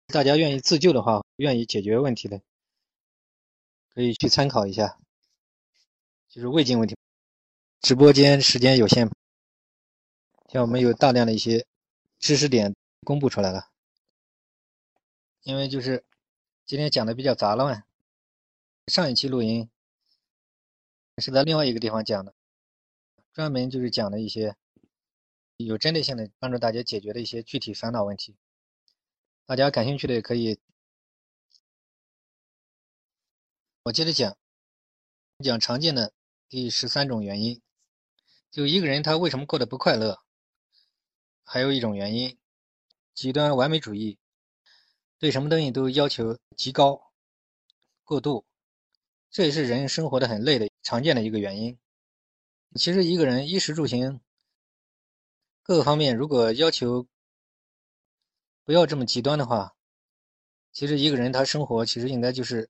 [0.05, 2.39] 大家愿意自救的话，愿意解决问题的，
[3.93, 4.97] 可以去参考一下。
[6.29, 6.95] 就是胃镜问题，
[7.81, 9.11] 直播间时间有限，
[10.47, 11.65] 像我们有大量的一些
[12.19, 12.73] 知识点
[13.03, 13.69] 公布出来了。
[15.43, 16.05] 因为就是
[16.65, 17.83] 今天讲的比较杂乱，
[18.87, 19.69] 上一期录音
[21.17, 22.33] 是在另外一个地方讲的，
[23.33, 24.55] 专门就是讲的一些
[25.57, 28.37] 有针对性的帮助大家解决的一些具体烦恼问题。
[29.45, 30.57] 大家感兴趣的也可以。
[33.83, 34.37] 我接着讲，
[35.39, 36.13] 讲常见的
[36.47, 37.59] 第十三种原因，
[38.51, 40.21] 就一个人他为什么过得不快乐？
[41.43, 42.37] 还有一种原因，
[43.15, 44.19] 极端完美主义，
[45.17, 47.11] 对什么东西都要求极高、
[48.03, 48.45] 过度，
[49.31, 51.79] 这也是人生活的很累的常见的一个原因。
[52.75, 54.21] 其实一个人衣食住行
[55.63, 57.07] 各个方面，如果要求，
[58.63, 59.75] 不要这么极端的话，
[60.71, 62.69] 其实一个人他生活其实应该就是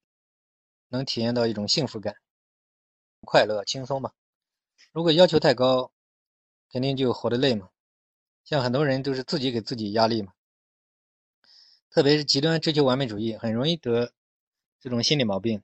[0.91, 2.17] 能体验到一种幸福感、
[3.21, 4.11] 快乐、轻松嘛。
[4.91, 5.91] 如果要求太高，
[6.69, 7.69] 肯定就活得累嘛。
[8.43, 10.33] 像很多人都是自己给自己压力嘛，
[11.89, 14.11] 特别是极端追求完美主义，很容易得
[14.79, 15.63] 这种心理毛病。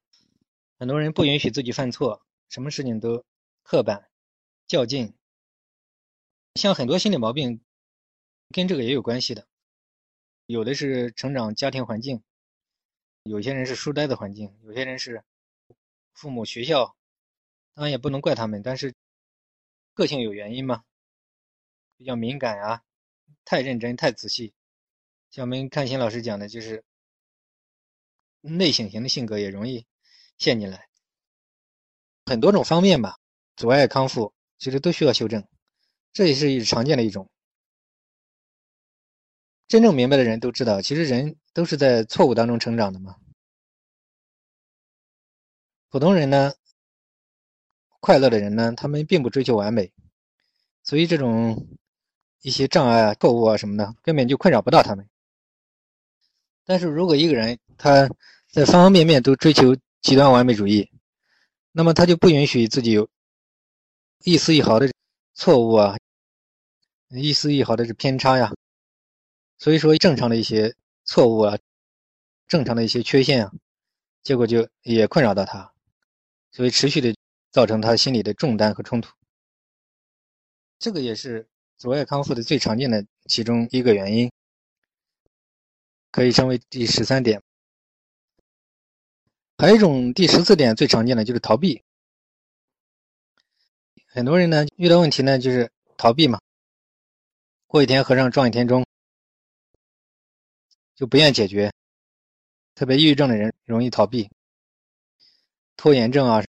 [0.80, 3.26] 很多人不允许自己犯错，什么事情都
[3.64, 4.08] 刻板、
[4.66, 5.14] 较劲。
[6.56, 7.60] 像很多心理毛病
[8.54, 9.46] 跟这个也有关系的。
[10.46, 12.24] 有的是成长家庭环境，
[13.28, 15.24] 有些人是书呆的环境，有些人是
[16.14, 16.96] 父母、学校，
[17.74, 18.94] 当然也不能怪他们，但是
[19.94, 20.84] 个性有原因嘛，
[21.98, 22.84] 比较敏感啊，
[23.46, 24.54] 太认真、太仔细。
[25.30, 26.84] 像我们看新老师讲的，就是
[28.42, 29.86] 内省型的性格也容易
[30.38, 30.88] 陷进来，
[32.26, 33.20] 很多种方面吧，
[33.56, 35.48] 阻碍康复其实都需要修正，
[36.14, 37.30] 这也是常见的一种。
[39.68, 43.16] 真正明白的人都知道，其实人都是在错误当中成长的嘛。
[45.90, 46.54] 普通人呢，
[48.00, 49.92] 快乐的人呢，他们并不追求完美，
[50.84, 51.68] 所以这种
[52.44, 55.10] 一些障碍啊、错误啊什么的，根本就困扰不到他们。
[56.64, 58.08] 但是如果一个人他
[58.52, 60.88] 在方方面面都追求极端完美主义，
[61.72, 63.10] 那么他就不允许自己有
[64.24, 64.92] 一丝一毫的
[65.34, 65.98] 错误啊，
[67.08, 68.54] 一丝一毫的这偏差呀。
[69.58, 70.76] 所以说，正常的一些
[71.08, 71.58] 错误啊，
[72.48, 73.52] 正常的一些缺陷啊，
[74.24, 75.74] 结果就也困扰到他，
[76.52, 77.16] 所以持续的
[77.50, 79.16] 造成他心理的重担和冲突。
[80.78, 81.48] 这个也是
[81.78, 84.30] 阻碍康复的最常见的其中一个原因，
[86.12, 87.42] 可以称为第十三点。
[89.58, 91.82] 还有一种第十四点最常见的就是逃避。
[94.08, 96.40] 很多人呢遇到问题呢就是逃避嘛，
[97.66, 98.87] 过一天和尚撞一天钟。
[100.98, 101.72] 就不愿解决，
[102.74, 104.28] 特别抑郁症的人容易逃避，
[105.76, 106.44] 拖延症啊，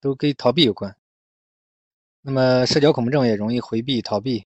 [0.00, 0.94] 都跟逃避有关。
[2.20, 4.44] 那么社交恐怖症也容易回避逃避，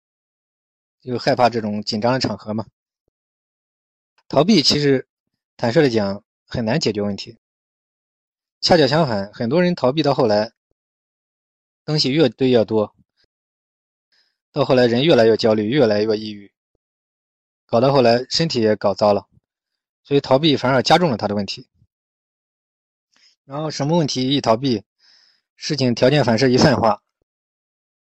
[0.99, 2.67] 就害怕这种紧张的场合嘛。
[4.27, 5.07] 逃避其实
[5.55, 7.37] 坦率的讲很难解决问题，
[8.59, 10.51] 恰恰相反，很多人逃避到后来，
[11.85, 12.93] 东西越堆越多，
[14.51, 16.51] 到后来人越来越焦虑，越来越抑郁。
[17.69, 19.27] 搞到后来，身体也搞糟了，
[20.03, 21.67] 所以逃避反而加重了他的问题。
[23.45, 24.83] 然后什么问题一逃避，
[25.55, 27.03] 事情条件反射一泛化，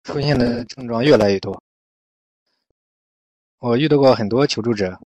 [0.02, 1.62] 出现的症状越来越多。
[3.58, 5.00] 我遇到过很多求助者，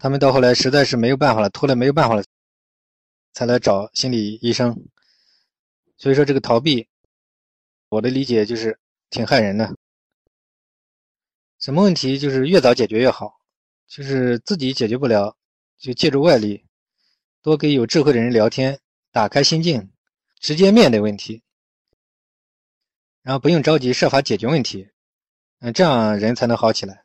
[0.00, 2.24] 他们到后来实在是没有办法了，拖了没有办法了，
[3.34, 4.74] 才来找心理医生。
[5.98, 6.88] 所以说这个逃避，
[7.90, 8.78] 我的理解就是
[9.10, 9.76] 挺害人的。
[11.58, 13.40] 什么问题就是越早解决越好，
[13.88, 15.36] 就是自己解决不了，
[15.76, 16.64] 就借助外力，
[17.42, 18.78] 多跟有智慧的人聊天，
[19.10, 19.90] 打开心境，
[20.38, 21.42] 直接面对问题，
[23.22, 24.88] 然后不用着急，设法解决问题，
[25.58, 27.04] 嗯，这样人才能好起来。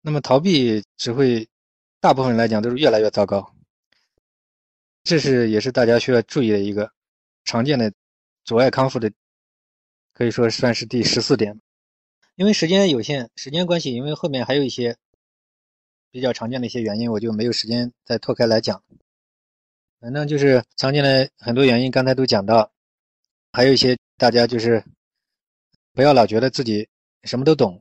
[0.00, 1.48] 那么逃避只会，
[2.00, 3.54] 大部分人来讲都是越来越糟糕。
[5.04, 6.90] 这是也是大家需要注意的一个
[7.44, 7.92] 常见的
[8.44, 9.12] 阻碍康复的，
[10.12, 11.60] 可以说算是第十四点。
[12.36, 14.94] 因为时间有限，时间关系，因为后面还有一些
[16.10, 18.84] 比较常见的一些原因，我就没有时间再拓开来讲。
[20.00, 22.70] 反正就是常见的很多原因，刚才都讲到，
[23.52, 24.84] 还有一些大家就是
[25.94, 26.86] 不要老觉得自己
[27.22, 27.80] 什么都懂。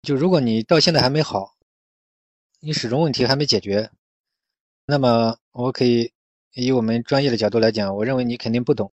[0.00, 1.54] 就如果你到现在还没好，
[2.60, 3.90] 你始终问题还没解决，
[4.86, 6.10] 那么我可以
[6.54, 8.90] 以我们专业的角度来讲，我认为你肯定不懂。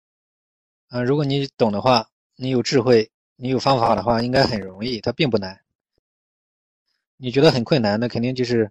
[0.88, 3.10] 啊，如果你懂的话，你有智慧。
[3.36, 5.60] 你有方法的话，应该很容易，它并不难。
[7.16, 8.70] 你觉得很困难，那肯定就是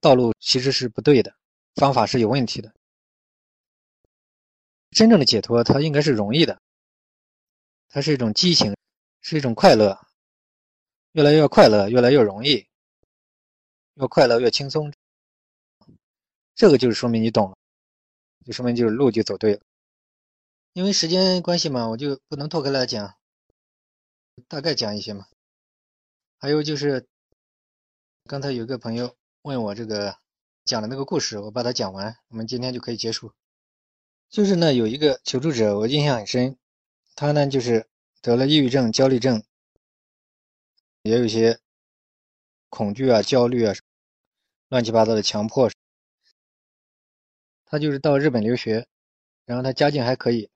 [0.00, 1.34] 道路其实是不对的，
[1.74, 2.72] 方法是有问题的。
[4.90, 6.60] 真正的解脱，它应该是容易的，
[7.88, 8.76] 它是一种激情，
[9.20, 9.98] 是一种快乐，
[11.12, 12.66] 越来越快乐，越来越容易，
[13.94, 14.92] 越快乐越轻松。
[16.54, 17.56] 这个就是说明你懂了，
[18.44, 19.60] 就说明就是路就走对了。
[20.74, 23.14] 因为时间关系嘛，我就不能拓开来讲。
[24.48, 25.26] 大概讲一些嘛，
[26.38, 27.06] 还有就是，
[28.24, 30.16] 刚才有个朋友问我这个
[30.64, 33.32] 讲的那个故事，我把它讲完，我们今天就可以结束。
[34.30, 36.56] 就是呢，有一个求助者，我印象很深，
[37.14, 37.86] 他呢就是
[38.22, 39.44] 得了抑郁症、焦虑症，
[41.02, 41.60] 也有一些
[42.70, 43.74] 恐惧啊、焦虑啊，
[44.68, 45.70] 乱七八糟的强迫。
[47.66, 48.86] 他就是到日本留学，
[49.44, 50.50] 然后他家境还可以，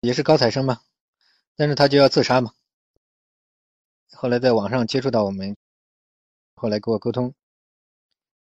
[0.00, 0.82] 也是高材生嘛。
[1.56, 2.52] 但是他就要自杀嘛？
[4.12, 5.56] 后来在网上接触到我们，
[6.54, 7.34] 后来跟我沟通，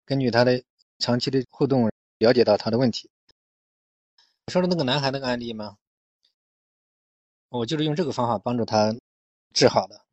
[0.05, 0.63] 根据他的
[0.97, 3.09] 长期的互动，了解到他的问题。
[4.47, 5.77] 说的那个男孩那个案例吗？
[7.49, 8.95] 我就是用这个方法帮助他
[9.53, 10.05] 治好的，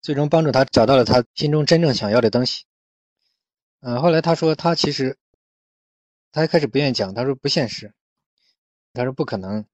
[0.00, 2.64] 最终帮助他找到了他心中真正想要的东西。
[3.80, 5.18] 嗯，后来他说他其实
[6.30, 7.92] 他一开始不愿意讲，他说不现实，
[8.92, 9.64] 他说不可能。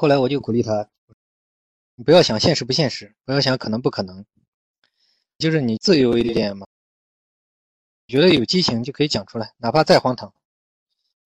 [0.00, 0.88] 后来我就鼓励他，
[1.94, 4.24] 你不要想现实不现实，不要想可能不可能。
[5.36, 6.66] 就是你自由一点嘛，
[8.06, 10.32] 觉得有激情就可以讲出来，哪怕再荒唐。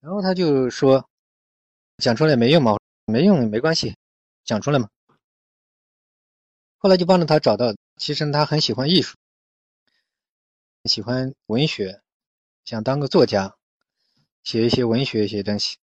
[0.01, 1.09] 然后他就说，
[1.99, 3.95] 讲出来没用嘛，没用没关系，
[4.45, 4.91] 讲出来嘛。
[6.79, 9.17] 后来就帮助他找到，其实他很喜欢艺术，
[10.87, 12.03] 喜欢文学，
[12.65, 13.57] 想当个作家，
[14.43, 15.77] 写一些文学一些东西。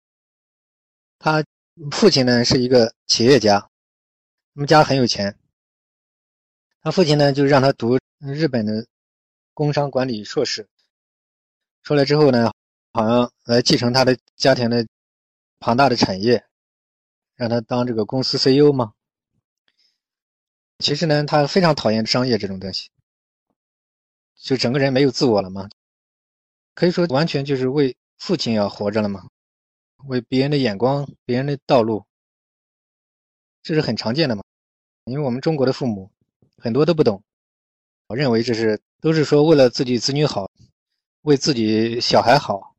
[1.18, 1.44] 他
[1.90, 5.38] 父亲呢是一个企业家，他们家很有钱。
[6.80, 7.98] 他父亲呢就让他读。
[8.20, 8.84] 日本的
[9.54, 10.68] 工商管理硕士
[11.84, 12.52] 出来之后呢，
[12.92, 14.84] 好像来继承他的家庭的
[15.60, 16.44] 庞大的产业，
[17.36, 18.92] 让他当这个公司 CEO 吗？
[20.80, 22.90] 其实呢，他非常讨厌商业这种东西，
[24.34, 25.68] 就整个人没有自我了嘛，
[26.74, 29.28] 可以说完全就是为父亲要活着了嘛，
[30.04, 32.04] 为别人的眼光、别人的道路，
[33.62, 34.42] 这是很常见的嘛，
[35.04, 36.10] 因为我们中国的父母
[36.56, 37.22] 很多都不懂。
[38.06, 40.50] 我认为这是都是说为了自己子女好，
[41.22, 42.74] 为自己小孩好。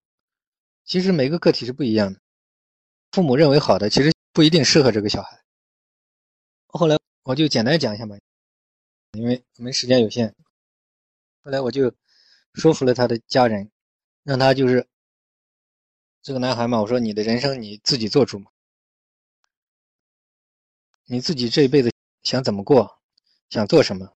[0.86, 2.20] 其实每个个体是不一样的，
[3.11, 5.39] 父母认为好的，其实不一定适合这个小孩。
[6.65, 8.15] 后来我就简单讲一下吧，
[9.11, 10.34] 因为我们时间有限。
[11.43, 11.93] 后来我就
[12.55, 13.70] 说服了他的家人，
[14.24, 14.88] 让他就是
[16.22, 18.51] 这个男孩嘛，我说你的人生你自己做主嘛，
[21.05, 21.91] 你自己这一辈子
[22.24, 22.99] 想怎么过，
[23.49, 24.13] 想做什么。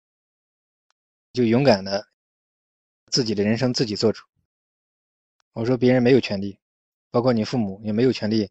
[1.34, 2.08] 就勇敢的
[3.08, 4.26] 自己的人生自己做主。
[5.54, 6.60] 我说别人没有权利，
[7.10, 8.50] 包括你父母也没有权利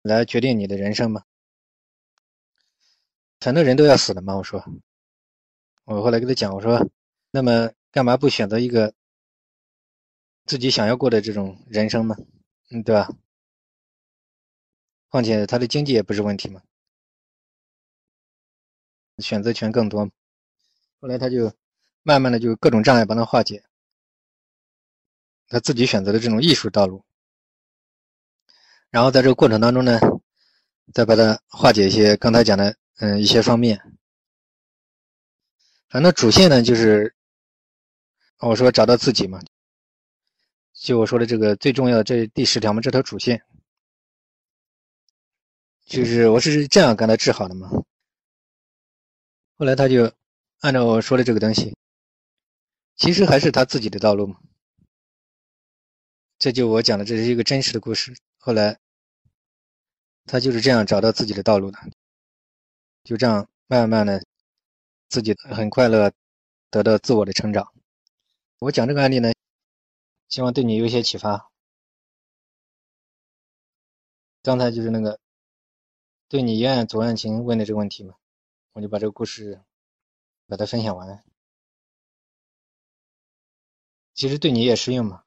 [0.00, 1.22] 来决定你的人生嘛。
[3.40, 4.36] 反正人都要死的嘛。
[4.36, 4.64] 我说，
[5.84, 6.80] 我后来跟他讲，我说，
[7.30, 8.94] 那么干嘛不选择一个
[10.46, 12.14] 自己想要过的这种人生呢？
[12.72, 13.08] 嗯，对吧？
[15.08, 16.62] 况且他的经济也不是问题嘛，
[19.18, 20.10] 选择权更多。
[21.00, 21.52] 后来他就。
[22.04, 23.62] 慢慢的就各种障碍帮他化解，
[25.46, 27.04] 他自己选择的这种艺术道路，
[28.90, 30.00] 然后在这个过程当中呢，
[30.92, 33.80] 再把它化解一些刚才讲的嗯一些方面。
[35.90, 37.14] 反正主线呢就是
[38.40, 39.40] 我说找到自己嘛，
[40.82, 43.40] 就我说的这个最重要的这第十条嘛，这条主线，
[45.86, 47.70] 就是我是这样跟他治好的嘛。
[49.56, 50.12] 后来他就
[50.58, 51.72] 按照我说的这个东西。
[52.96, 54.36] 其实还是他自己的道路嘛，
[56.38, 58.14] 这就我讲的，这是一个真实的故事。
[58.38, 58.76] 后来，
[60.26, 61.78] 他就是这样找到自己的道路的，
[63.04, 64.22] 就这样慢慢的，
[65.08, 66.12] 自己很快乐，
[66.70, 67.72] 得到自我的成长。
[68.58, 69.32] 我讲这个案例呢，
[70.32, 71.52] 希望对你有一些启发。
[74.40, 75.20] 刚才就是那个
[76.26, 78.14] 对你一案左案情问的这个问题嘛，
[78.72, 79.62] 我就把这个故事
[80.46, 81.22] 把它分享完。
[84.14, 85.24] 其实对你也适用嘛，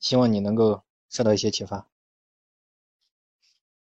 [0.00, 1.86] 希望你能够受到一些启发。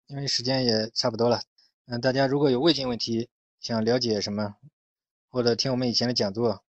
[0.07, 1.41] 因为时间也差不多了，
[1.87, 3.29] 嗯，大家如果有未尽问题，
[3.59, 4.55] 想了解什么，
[5.27, 6.63] 或者听我们以前的讲座，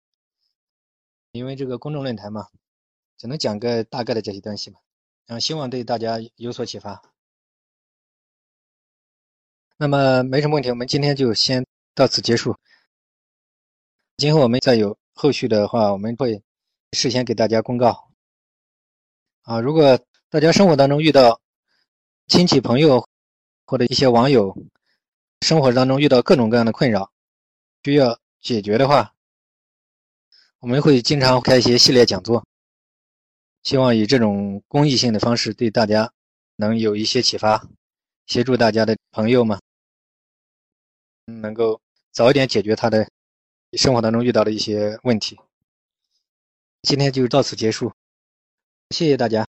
[1.32, 2.48] 因为这个公众论坛嘛，
[3.18, 4.80] 只能讲个大概的这些东西嘛，
[5.26, 7.02] 嗯，希望对大家有所启发。
[9.76, 12.56] 那么没什么问题，我们今天就先到此结束。
[14.16, 16.42] 今后我们再有后续的话，我们会。
[16.92, 18.08] 事先给大家公告
[19.42, 19.60] 啊！
[19.60, 20.00] 如果
[20.30, 21.38] 大家生活当中遇到
[22.28, 23.06] 亲戚朋友
[23.66, 24.56] 或者一些网友
[25.42, 27.12] 生活当中遇到各种各样的困扰，
[27.84, 29.14] 需要解决的话，
[30.60, 32.42] 我们会经常开一些系列讲座，
[33.68, 36.10] 希望以这种公益性的方式对大家
[36.56, 37.68] 能有一些启发，
[38.24, 39.60] 协助大家的朋友们
[41.26, 41.78] 能够
[42.10, 43.06] 早一点解决他的
[43.74, 45.38] 生活当中遇到的一些问题。
[46.80, 47.92] 今天就到此结束，
[48.88, 49.46] 谢谢大家。